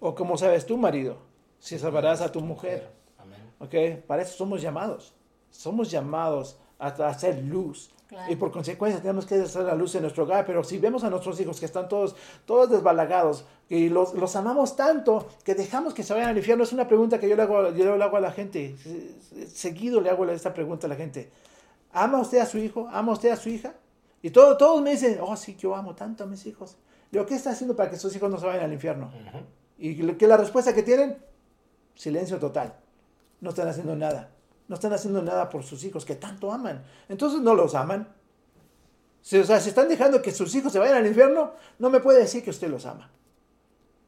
[0.00, 1.18] ¿O cómo sabes tú, marido,
[1.60, 2.90] si salvarás a tu mujer?
[3.18, 3.38] Amén.
[3.60, 4.04] ¿Ok?
[4.06, 5.14] Para eso somos llamados.
[5.52, 7.90] Somos llamados a, a hacer luz.
[8.08, 8.32] Claro.
[8.32, 10.44] Y por consecuencia tenemos que hacer la luz en nuestro hogar.
[10.44, 14.74] Pero si vemos a nuestros hijos que están todos, todos desbalagados y los, los amamos
[14.74, 17.70] tanto que dejamos que se vayan al infierno, es una pregunta que yo le hago,
[17.70, 18.74] yo le hago a la gente.
[19.52, 21.30] Seguido le hago esta pregunta a la gente.
[21.92, 22.88] ¿Ama usted a su hijo?
[22.90, 23.74] ¿Ama usted a su hija?
[24.22, 26.76] Y todo, todos me dicen, oh sí, yo amo tanto a mis hijos.
[27.10, 29.10] Digo, ¿qué está haciendo para que sus hijos no se vayan al infierno?
[29.78, 31.16] Y lo- que la respuesta que tienen,
[31.94, 32.74] silencio total.
[33.40, 34.30] No están haciendo nada.
[34.68, 36.84] No están haciendo nada por sus hijos que tanto aman.
[37.08, 38.08] Entonces no los aman.
[39.22, 42.00] Si, o sea, si están dejando que sus hijos se vayan al infierno, no me
[42.00, 43.10] puede decir que usted los ama.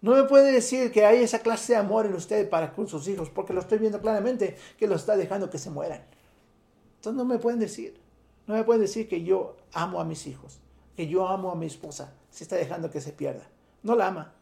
[0.01, 3.07] No me puede decir que hay esa clase de amor en usted para con sus
[3.09, 6.05] hijos, porque lo estoy viendo claramente que los está dejando que se mueran.
[6.97, 8.01] Entonces no me pueden decir.
[8.47, 10.61] No me pueden decir que yo amo a mis hijos,
[10.97, 13.49] que yo amo a mi esposa, si está dejando que se pierda.
[13.83, 14.35] No la ama.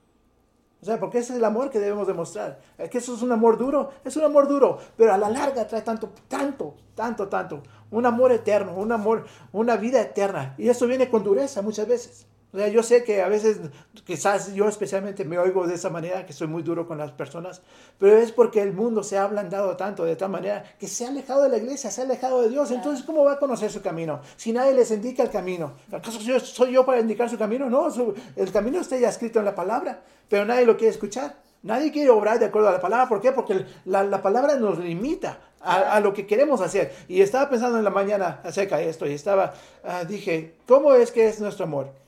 [0.83, 2.59] O sea, porque ese es el amor que debemos demostrar.
[2.79, 5.67] Es que eso es un amor duro, es un amor duro, pero a la larga
[5.67, 7.63] trae tanto, tanto, tanto, tanto.
[7.91, 10.55] Un amor eterno, un amor, una vida eterna.
[10.57, 12.27] Y eso viene con dureza muchas veces.
[12.53, 13.59] O sea, yo sé que a veces,
[14.05, 17.63] quizás yo especialmente me oigo de esa manera, que soy muy duro con las personas,
[17.99, 21.09] pero es porque el mundo se ha ablandado tanto de tal manera que se ha
[21.11, 22.71] alejado de la iglesia, se ha alejado de Dios.
[22.73, 24.21] Entonces, ¿cómo va a conocer su camino?
[24.37, 25.75] Si nadie les indica el camino.
[25.93, 27.71] ¿Acaso yo, soy yo para indicar su camino?
[27.71, 31.37] No, su- el camino está ya escrito en la palabra, pero nadie lo quiere escuchar.
[31.63, 33.07] Nadie quiere obrar de acuerdo a la palabra.
[33.09, 33.33] ¿Por qué?
[33.33, 36.91] Porque la, la palabra nos limita a, a lo que queremos hacer.
[37.07, 39.53] Y estaba pensando en la mañana acerca de esto y estaba,
[39.85, 42.00] ah, dije, ¿cómo es que es nuestro amor?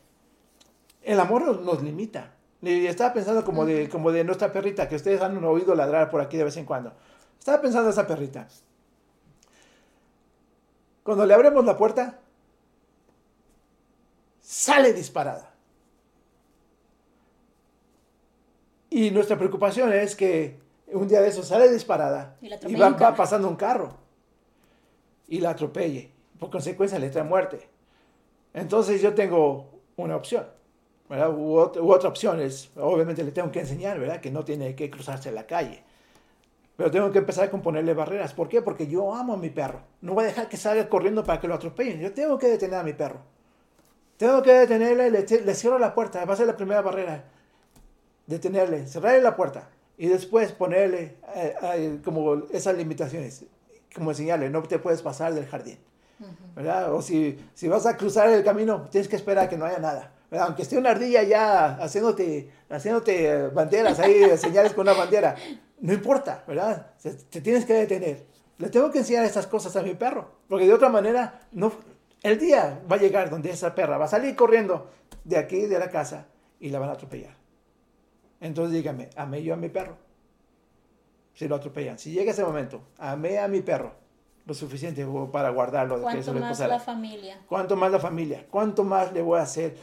[1.02, 2.34] El amor nos, limita.
[2.60, 6.20] Y estaba pensando como de, como de nuestra perrita, que ustedes han oído ladrar por
[6.20, 6.92] aquí de vez en cuando.
[7.38, 8.46] Estaba pensando en esa perrita.
[11.02, 12.20] Cuando le abrimos la puerta,
[14.40, 15.52] sale disparada.
[18.90, 20.60] Y nuestra preocupación es que
[20.92, 23.96] un día de eso sale disparada Y va, va pasando un carro
[25.28, 26.12] y la atropelle.
[26.38, 27.68] Por consecuencia le trae muerte.
[28.52, 30.46] Entonces yo tengo una opción.
[31.12, 31.30] ¿Verdad?
[31.30, 34.18] U, u otra opción es, obviamente le tengo que enseñar, ¿verdad?
[34.18, 35.82] Que no tiene que cruzarse la calle.
[36.74, 38.32] Pero tengo que empezar con ponerle barreras.
[38.32, 38.62] ¿Por qué?
[38.62, 39.82] Porque yo amo a mi perro.
[40.00, 42.00] No voy a dejar que salga corriendo para que lo atropellen.
[42.00, 43.20] Yo tengo que detener a mi perro.
[44.16, 46.24] Tengo que detenerle, le, le cierro la puerta.
[46.24, 47.24] Va a ser la primera barrera.
[48.26, 49.68] Detenerle, cerrarle la puerta.
[49.98, 53.44] Y después ponerle eh, eh, como esas limitaciones.
[53.94, 55.78] Como enseñarle, no te puedes pasar del jardín.
[56.56, 56.94] ¿verdad?
[56.94, 59.78] O si, si vas a cruzar el camino, tienes que esperar a que no haya
[59.78, 60.10] nada.
[60.40, 65.36] Aunque esté una ardilla ya haciéndote, haciéndote banderas ahí, señales con una bandera,
[65.80, 66.92] no importa, ¿verdad?
[67.30, 68.26] Te tienes que detener.
[68.58, 71.72] Le tengo que enseñar estas cosas a mi perro, porque de otra manera, no,
[72.22, 74.90] el día va a llegar donde esa perra va a salir corriendo
[75.24, 76.28] de aquí, de la casa,
[76.60, 77.36] y la van a atropellar.
[78.40, 79.96] Entonces dígame, ¿amé yo a mi perro?
[81.34, 81.98] Si lo atropellan.
[81.98, 84.01] Si llega ese momento, amé a mi perro
[84.44, 87.40] lo suficiente para guardarlo de que le más la familia.
[87.48, 88.46] ¿Cuánto más la familia?
[88.50, 89.76] ¿Cuánto más le voy a hacer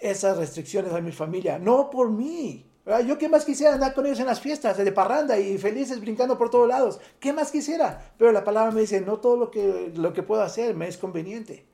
[0.00, 1.58] esas restricciones a mi familia?
[1.58, 2.66] No por mí.
[2.84, 3.06] ¿verdad?
[3.06, 6.36] Yo qué más quisiera andar con ellos en las fiestas de parranda y felices brincando
[6.36, 7.00] por todos lados.
[7.18, 8.12] ¿Qué más quisiera?
[8.18, 10.98] Pero la palabra me dice, no todo lo que, lo que puedo hacer me es
[10.98, 11.66] conveniente.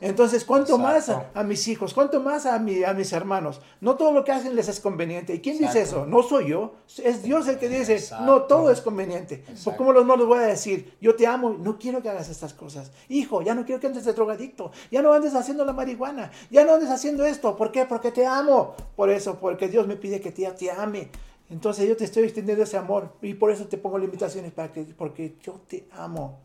[0.00, 1.94] Entonces, ¿cuánto más a, mis hijos?
[1.94, 3.60] ¿Cuánto más a, mi, a mis hermanos?
[3.80, 5.34] No todo lo que hacen les es conveniente.
[5.34, 6.06] ¿Y quién dice eso?
[6.06, 6.74] No soy yo.
[7.02, 8.24] Es Dios el que dice, Exacto.
[8.24, 9.44] no todo es conveniente.
[9.48, 9.78] Exacto.
[9.78, 10.96] ¿Cómo los no les voy a decir?
[11.00, 12.90] Yo te amo, no quiero que hagas estas cosas.
[13.08, 14.72] Hijo, ya no quiero que andes de drogadicto.
[14.90, 16.30] Ya no andes haciendo la marihuana.
[16.50, 17.56] Ya no andes haciendo esto.
[17.56, 17.84] ¿Por qué?
[17.84, 18.74] Porque te amo.
[18.96, 21.10] Por eso, porque Dios me pide que te, te ame.
[21.50, 23.12] Entonces yo te estoy extendiendo ese amor.
[23.22, 26.40] Y por eso te pongo limitaciones, para que, porque yo te amo.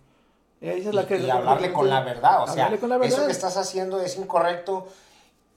[0.62, 2.44] Y esa es la y, que- y hablarle con la verdad.
[2.44, 3.26] O sea, con la eso verdad.
[3.28, 4.88] que estás haciendo es incorrecto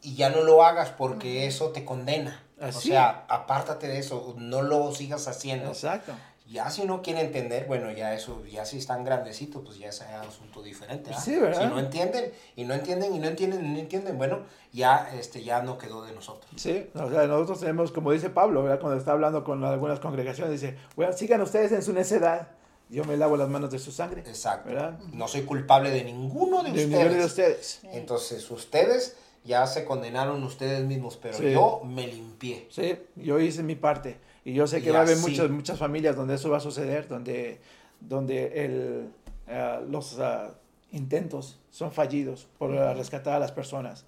[0.03, 2.43] y ya no lo hagas porque eso te condena.
[2.61, 2.91] Así.
[2.91, 5.69] O sea, apártate de eso, no lo sigas haciendo.
[5.71, 6.13] Exacto.
[6.49, 10.01] Ya si no quiere entender, bueno, ya eso, ya si están grandecitos, pues ya es
[10.01, 11.11] un asunto diferente.
[11.19, 11.63] Sí, ¿verdad?
[11.63, 14.41] Si no entienden, y no entienden, y no entienden, y no entienden, bueno,
[14.71, 16.51] ya, este, ya no quedó de nosotros.
[16.57, 18.81] Sí, o sea, nosotros tenemos, como dice Pablo, ¿verdad?
[18.81, 22.49] cuando está hablando con algunas congregaciones, dice, bueno, sigan ustedes en su necedad,
[22.93, 24.21] yo me lavo las manos de su sangre.
[24.21, 24.69] Exacto.
[24.69, 24.99] ¿verdad?
[25.13, 26.89] No soy culpable de ninguno de, De ustedes.
[26.91, 27.81] ninguno de ustedes.
[27.93, 31.51] Entonces, ustedes ya se condenaron ustedes mismos, pero Sí.
[31.53, 32.69] yo me limpié.
[32.71, 34.19] Sí, yo hice mi parte.
[34.45, 36.61] Y yo sé que Y va a haber muchas, muchas familias donde eso va a
[36.61, 37.61] suceder, donde,
[38.01, 39.09] donde el,
[39.49, 40.55] ah, los ah,
[40.93, 44.05] intentos son fallidos por ah, rescatar a las personas.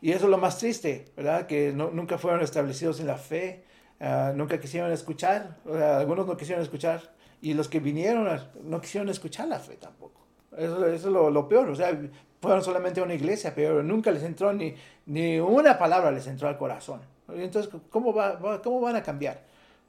[0.00, 1.46] Y eso es lo más triste, ¿verdad?
[1.46, 3.64] Que no- nunca fueron establecidos en la fe,
[4.00, 7.12] ah, nunca quisieron escuchar, o sea, algunos no quisieron escuchar,
[7.42, 8.26] y los que vinieron
[8.64, 10.22] no quisieron escuchar la fe tampoco.
[10.56, 11.98] Eso, eso es lo, lo peor, o sea,
[12.40, 14.74] fueron solamente a una iglesia, pero nunca les entró ni,
[15.06, 17.00] ni una palabra les entró al corazón.
[17.28, 19.42] Entonces, ¿cómo, va, va- ¿cómo van a cambiar?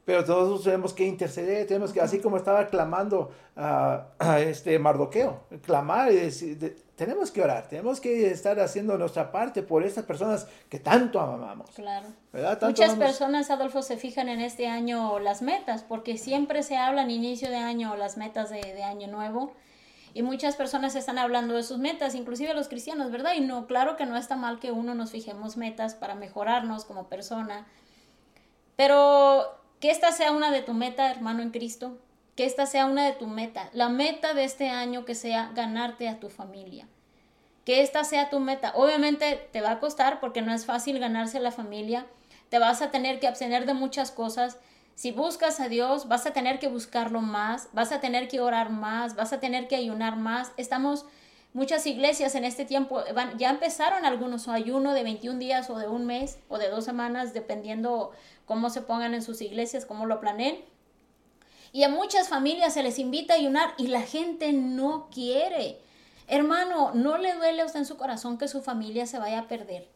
[0.05, 5.39] Pero todos tenemos que interceder, tenemos que, así como estaba clamando a, a este Mardoqueo,
[5.65, 10.03] clamar y decir, de- tenemos que orar, tenemos que estar haciendo nuestra parte por estas
[10.03, 11.69] personas que tanto amamos.
[11.71, 12.07] Claro.
[12.33, 12.51] ¿verdad?
[12.59, 13.05] Tanto Muchas amamos.
[13.07, 17.49] personas, Adolfo, se fijan en este año las metas, porque siempre se habla en inicio
[17.49, 19.53] de año las metas de, de año nuevo.
[20.13, 23.31] Y muchas personas están hablando de sus metas, inclusive los cristianos, ¿verdad?
[23.35, 27.07] Y no, claro que no está mal que uno nos fijemos metas para mejorarnos como
[27.07, 27.65] persona.
[28.75, 29.45] Pero
[29.83, 31.97] que esta sea una de tu meta, hermano en Cristo.
[32.37, 33.69] Que esta sea una de tu meta.
[33.73, 36.87] La meta de este año que sea ganarte a tu familia.
[37.65, 38.71] Que esta sea tu meta.
[38.77, 42.05] Obviamente te va a costar porque no es fácil ganarse a la familia.
[42.47, 44.57] Te vas a tener que abstener de muchas cosas.
[44.95, 48.69] Si buscas a Dios, vas a tener que buscarlo más, vas a tener que orar
[48.69, 50.53] más, vas a tener que ayunar más.
[50.55, 51.05] Estamos,
[51.51, 55.89] muchas iglesias en este tiempo, van, ya empezaron algunos ayuno de 21 días o de
[55.89, 58.11] un mes o de dos semanas, dependiendo
[58.45, 60.63] cómo se pongan en sus iglesias, cómo lo planeen.
[61.71, 65.79] Y a muchas familias se les invita a ayunar y la gente no quiere.
[66.27, 69.47] Hermano, ¿no le duele a usted en su corazón que su familia se vaya a
[69.47, 69.89] perder?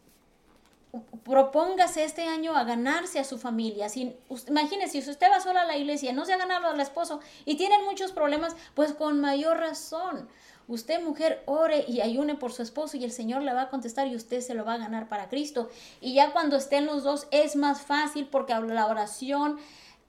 [1.23, 3.89] Propóngase este año a ganarse a su familia.
[3.89, 4.17] Si,
[4.47, 7.55] imagínese, si usted va sola a la iglesia, no se ha ganado al esposo y
[7.55, 10.27] tienen muchos problemas, pues con mayor razón.
[10.67, 14.07] Usted, mujer, ore y ayune por su esposo y el Señor le va a contestar
[14.07, 15.69] y usted se lo va a ganar para Cristo.
[16.01, 19.59] Y ya cuando estén los dos es más fácil porque la oración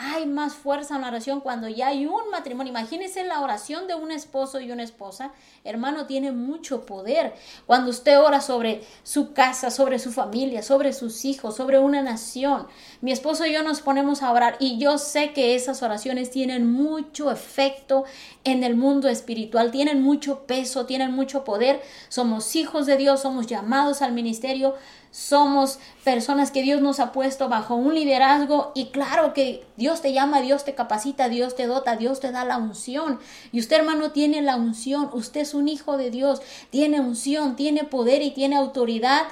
[0.00, 2.70] hay más fuerza en la oración cuando ya hay un matrimonio.
[2.70, 5.32] Imagínense la oración de un esposo y una esposa.
[5.64, 7.34] Hermano, tiene mucho poder.
[7.66, 12.68] Cuando usted ora sobre su casa, sobre su familia, sobre sus hijos, sobre una nación.
[13.00, 16.70] Mi esposo y yo nos ponemos a orar y yo sé que esas oraciones tienen
[16.70, 18.04] mucho efecto
[18.44, 21.82] en el mundo espiritual, tienen mucho peso, tienen mucho poder.
[22.08, 24.76] Somos hijos de Dios, somos llamados al ministerio,
[25.18, 30.12] somos personas que Dios nos ha puesto bajo un liderazgo y claro que Dios te
[30.12, 33.18] llama, Dios te capacita, Dios te dota, Dios te da la unción.
[33.50, 36.40] Y usted hermano tiene la unción, usted es un hijo de Dios,
[36.70, 39.24] tiene unción, tiene poder y tiene autoridad.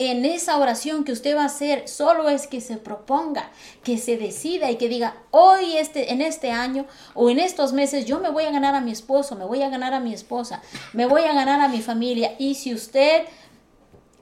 [0.00, 3.50] En esa oración que usted va a hacer, solo es que se proponga,
[3.82, 6.84] que se decida y que diga, hoy este, en este año
[7.14, 9.68] o en estos meses yo me voy a ganar a mi esposo, me voy a
[9.70, 10.62] ganar a mi esposa,
[10.92, 12.34] me voy a ganar a mi familia.
[12.38, 13.24] Y si usted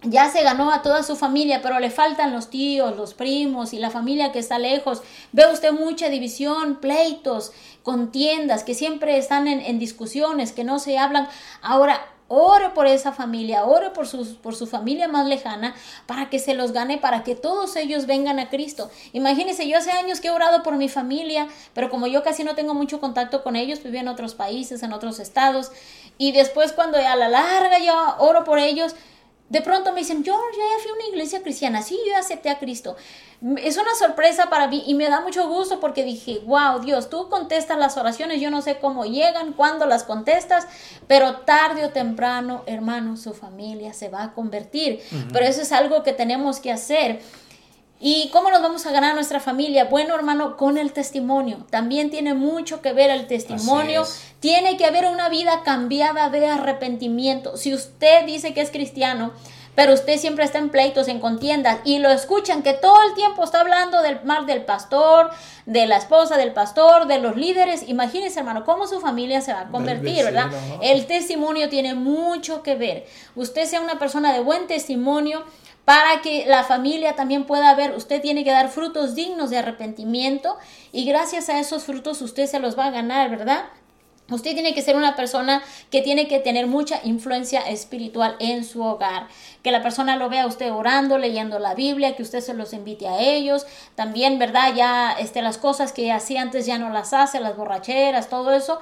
[0.03, 3.79] ya se ganó a toda su familia, pero le faltan los tíos, los primos y
[3.79, 5.03] la familia que está lejos.
[5.33, 10.99] Ve usted mucha división, pleitos, contiendas que siempre están en, en discusiones, que no se
[10.99, 11.29] hablan.
[11.63, 14.07] Ahora, ore por esa familia, ore por,
[14.39, 15.75] por su familia más lejana
[16.07, 18.91] para que se los gane, para que todos ellos vengan a Cristo.
[19.13, 22.55] Imagínense, yo hace años que he orado por mi familia, pero como yo casi no
[22.55, 25.71] tengo mucho contacto con ellos, vivo en otros países, en otros estados,
[26.19, 28.97] y después cuando a la larga yo oro por ellos,
[29.49, 32.51] de pronto me dicen, George, yo ya fui a una iglesia cristiana, sí, yo acepté
[32.51, 32.97] a Cristo.
[33.59, 37.29] Es una sorpresa para mí y me da mucho gusto porque dije, wow, Dios, tú
[37.29, 40.67] contestas las oraciones, yo no sé cómo llegan, cuándo las contestas,
[41.07, 45.01] pero tarde o temprano, hermano, su familia se va a convertir.
[45.33, 47.21] Pero eso es algo que tenemos que hacer.
[47.99, 49.87] ¿Y cómo nos vamos a ganar a nuestra familia?
[49.87, 51.67] Bueno, hermano, con el testimonio.
[51.71, 54.05] También tiene mucho que ver el testimonio.
[54.41, 57.57] Tiene que haber una vida cambiada de arrepentimiento.
[57.57, 59.33] Si usted dice que es cristiano,
[59.77, 63.45] pero usted siempre está en pleitos, en contiendas, y lo escuchan que todo el tiempo
[63.45, 65.31] está hablando del mal del pastor,
[65.67, 69.61] de la esposa del pastor, de los líderes, imagínese, hermano, cómo su familia se va
[69.61, 70.51] a convertir, ¿verdad?
[70.83, 73.07] El testimonio tiene mucho que ver.
[73.37, 75.45] Usted sea una persona de buen testimonio
[75.85, 80.57] para que la familia también pueda ver, usted tiene que dar frutos dignos de arrepentimiento
[80.91, 83.67] y gracias a esos frutos usted se los va a ganar, ¿verdad?
[84.29, 88.83] Usted tiene que ser una persona que tiene que tener mucha influencia espiritual en su
[88.83, 89.29] hogar.
[89.63, 92.73] Que la persona lo vea a usted orando, leyendo la Biblia, que usted se los
[92.73, 93.67] invite a ellos.
[93.95, 94.75] También, ¿verdad?
[94.75, 98.81] Ya este, las cosas que hacía antes ya no las hace, las borracheras, todo eso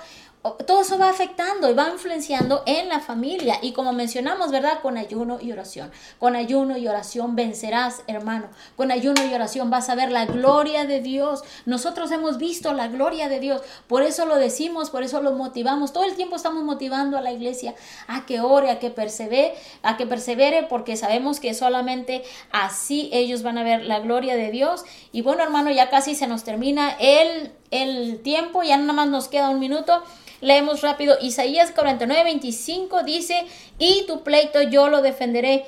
[0.67, 3.59] todo eso va afectando y va influenciando en la familia.
[3.63, 4.81] Y como mencionamos, ¿verdad?
[4.83, 5.91] Con ayuno y oración.
[6.19, 8.49] Con ayuno y oración vencerás, hermano.
[8.77, 11.43] Con ayuno y oración vas a ver la gloria de Dios.
[11.65, 13.63] Nosotros hemos visto la gloria de Dios.
[13.89, 15.95] Por eso lo decimos, por eso lo motivamos.
[15.95, 17.75] Todo el tiempo estamos motivando a la iglesia
[18.07, 22.23] a que ore, a que persevere, a que persevere, porque sabemos que solamente
[22.53, 24.85] así ellos van a ver la gloria de Dios.
[25.11, 29.29] Y bueno, hermano, ya casi se nos termina el, el tiempo, ya nada más nos
[29.29, 30.03] queda un minuto.
[30.45, 31.17] Leemos rápido.
[31.23, 33.47] Isaías 49, 25 dice,
[33.79, 35.65] y tu pleito yo lo defenderé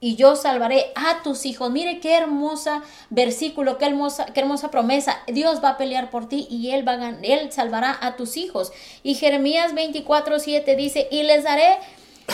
[0.00, 1.70] y yo salvaré a tus hijos.
[1.70, 5.18] Mire qué hermosa versículo, qué hermosa, qué hermosa promesa.
[5.28, 8.70] Dios va a pelear por ti y él va a, él salvará a tus hijos.
[9.02, 11.78] Y Jeremías 24, 7 dice, y les daré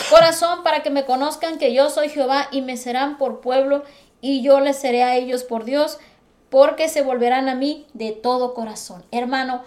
[0.09, 3.83] corazón para que me conozcan que yo soy Jehová y me serán por pueblo
[4.19, 5.97] y yo les seré a ellos por Dios,
[6.49, 9.05] porque se volverán a mí de todo corazón.
[9.11, 9.63] Hermano,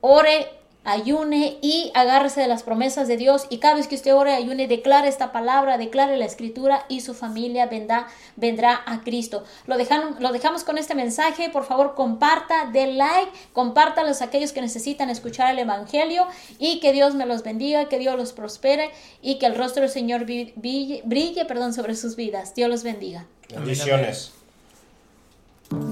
[0.00, 0.48] ore
[0.84, 4.66] ayune y agárrese de las promesas de Dios y cada vez que usted ore, ayune,
[4.66, 9.44] declare esta palabra, declare la escritura y su familia vendrá, vendrá a Cristo.
[9.66, 14.52] Lo, dejan, lo dejamos con este mensaje, por favor comparta, de like, compártalos a aquellos
[14.52, 16.26] que necesitan escuchar el Evangelio
[16.58, 19.90] y que Dios me los bendiga, que Dios los prospere y que el rostro del
[19.90, 22.54] Señor brille, brille perdón, sobre sus vidas.
[22.54, 23.26] Dios los bendiga.
[23.54, 24.41] Bendiciones.